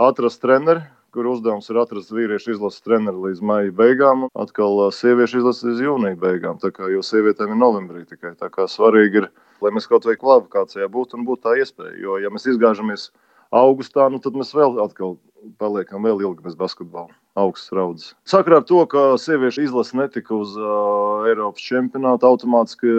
atrast 0.00 0.40
treneri, 0.40 0.86
kur 1.12 1.28
uzdevums 1.28 1.68
ir 1.72 1.80
atrast 1.80 2.12
vīriešu 2.14 2.54
izlases 2.54 2.84
treneri 2.84 3.28
līdz 3.28 3.44
maija 3.44 3.74
beigām, 3.76 4.26
atkal 4.38 4.80
sieviešu 4.94 5.42
izlases 5.42 5.68
līdz 5.68 5.84
jūnija 5.84 6.20
beigām. 6.24 6.60
Tā 6.62 6.72
kā 6.74 6.88
jau 6.92 7.04
sievietēm 7.04 7.52
ir 7.52 7.60
novembrī 7.60 8.04
tikai. 8.08 8.34
Tā 8.40 8.50
kā 8.52 8.68
svarīgi 8.70 9.24
ir, 9.24 9.30
lai 9.64 9.74
mēs 9.76 9.88
kaut 9.90 10.08
vai 10.08 10.16
kvalifikācijā 10.20 10.88
būtu 10.92 11.20
un 11.20 11.28
būtu 11.28 11.48
tā 11.48 11.56
iespēja. 11.60 11.96
Jo, 12.00 12.20
ja 12.22 12.32
mēs 12.32 12.48
izgāžamies 12.48 13.10
augustā, 13.52 14.08
nu, 14.12 14.20
tad 14.24 14.36
mēs 14.38 14.54
vēl 14.56 14.80
atkal 14.84 15.18
paliekam 15.60 16.04
vēl 16.04 16.24
ilgi 16.24 16.44
bez 16.44 16.56
basketbola. 16.58 17.12
Augstas 17.38 17.72
raudzes. 17.76 18.12
Sakrā 18.28 18.58
ar 18.60 18.66
to, 18.66 18.80
ka 18.90 19.04
sieviešu 19.20 19.62
izlase 19.66 19.96
netika 19.98 20.34
uz 20.34 20.56
uh, 20.58 21.26
Eiropas 21.30 21.62
čempionāta, 21.62 22.28
automātiski 22.28 22.90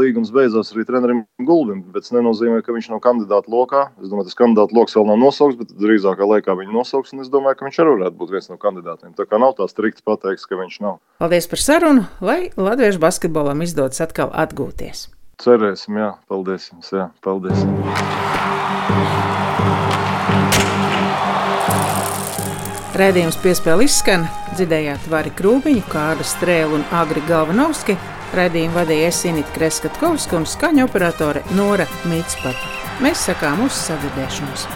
līgums 0.00 0.32
beidzās 0.34 0.72
arī 0.74 0.86
trenerim 0.88 1.22
Gulbim. 1.38 1.84
Bet 1.94 2.06
tas 2.06 2.14
nenozīmē, 2.16 2.62
ka 2.64 2.74
viņš 2.74 2.90
nav 2.92 3.02
kandidāts 3.04 3.50
lokā. 3.50 3.86
Es 4.02 4.10
domāju, 4.10 4.28
tas 4.30 4.38
kandidātu 4.40 4.78
lokus 4.78 4.98
vēl 4.98 5.08
nav 5.12 5.20
nosaukts, 5.22 5.60
bet 5.60 5.74
drīzākā 5.78 6.28
laikā 6.34 6.58
viņu 6.58 6.74
nosauks. 6.74 7.14
Es 7.14 7.30
domāju, 7.32 7.60
ka 7.60 7.68
viņš 7.68 7.80
arī 7.84 7.96
varētu 7.98 8.20
būt 8.20 8.34
viens 8.34 8.50
no 8.50 8.58
kandidātiem. 8.60 9.14
Tā 9.14 9.28
kā 9.30 9.40
nav 9.42 9.54
tā 9.60 9.68
strikti 9.70 10.04
pateikts, 10.06 10.48
ka 10.50 10.58
viņš 10.60 10.80
nav. 10.84 10.98
Paldies 11.22 11.48
par 11.50 11.62
sarunu, 11.62 12.08
lai 12.24 12.40
latviešu 12.58 13.02
basketbolam 13.02 13.62
izdodas 13.64 14.02
atkal 14.04 14.34
atgūties. 14.34 15.08
Cerēsim, 15.42 15.98
jā, 15.98 16.12
paldies 16.30 16.70
jums, 16.70 16.92
jā, 16.94 17.08
paldies. 17.24 17.64
Rēdījums 22.94 23.34
piespēle 23.42 23.88
izskan, 23.88 24.28
dzirdējāt 24.54 25.08
Vari 25.10 25.32
Krūmiņu, 25.34 25.82
Kāra 25.90 26.22
Strēlu 26.22 26.78
un 26.78 26.84
Agri 26.94 27.24
Galvanovski. 27.26 27.96
Rēdījumu 28.38 28.78
vadīja 28.78 29.08
Esinita 29.10 29.50
Kreskatkovska 29.56 30.38
un 30.38 30.46
skaņu 30.46 30.86
operatore 30.86 31.42
Nora 31.58 31.88
Mitspata. 32.06 32.70
Mēs 33.02 33.26
sakām 33.26 33.66
uz 33.66 33.74
sagadēšanos. 33.88 34.68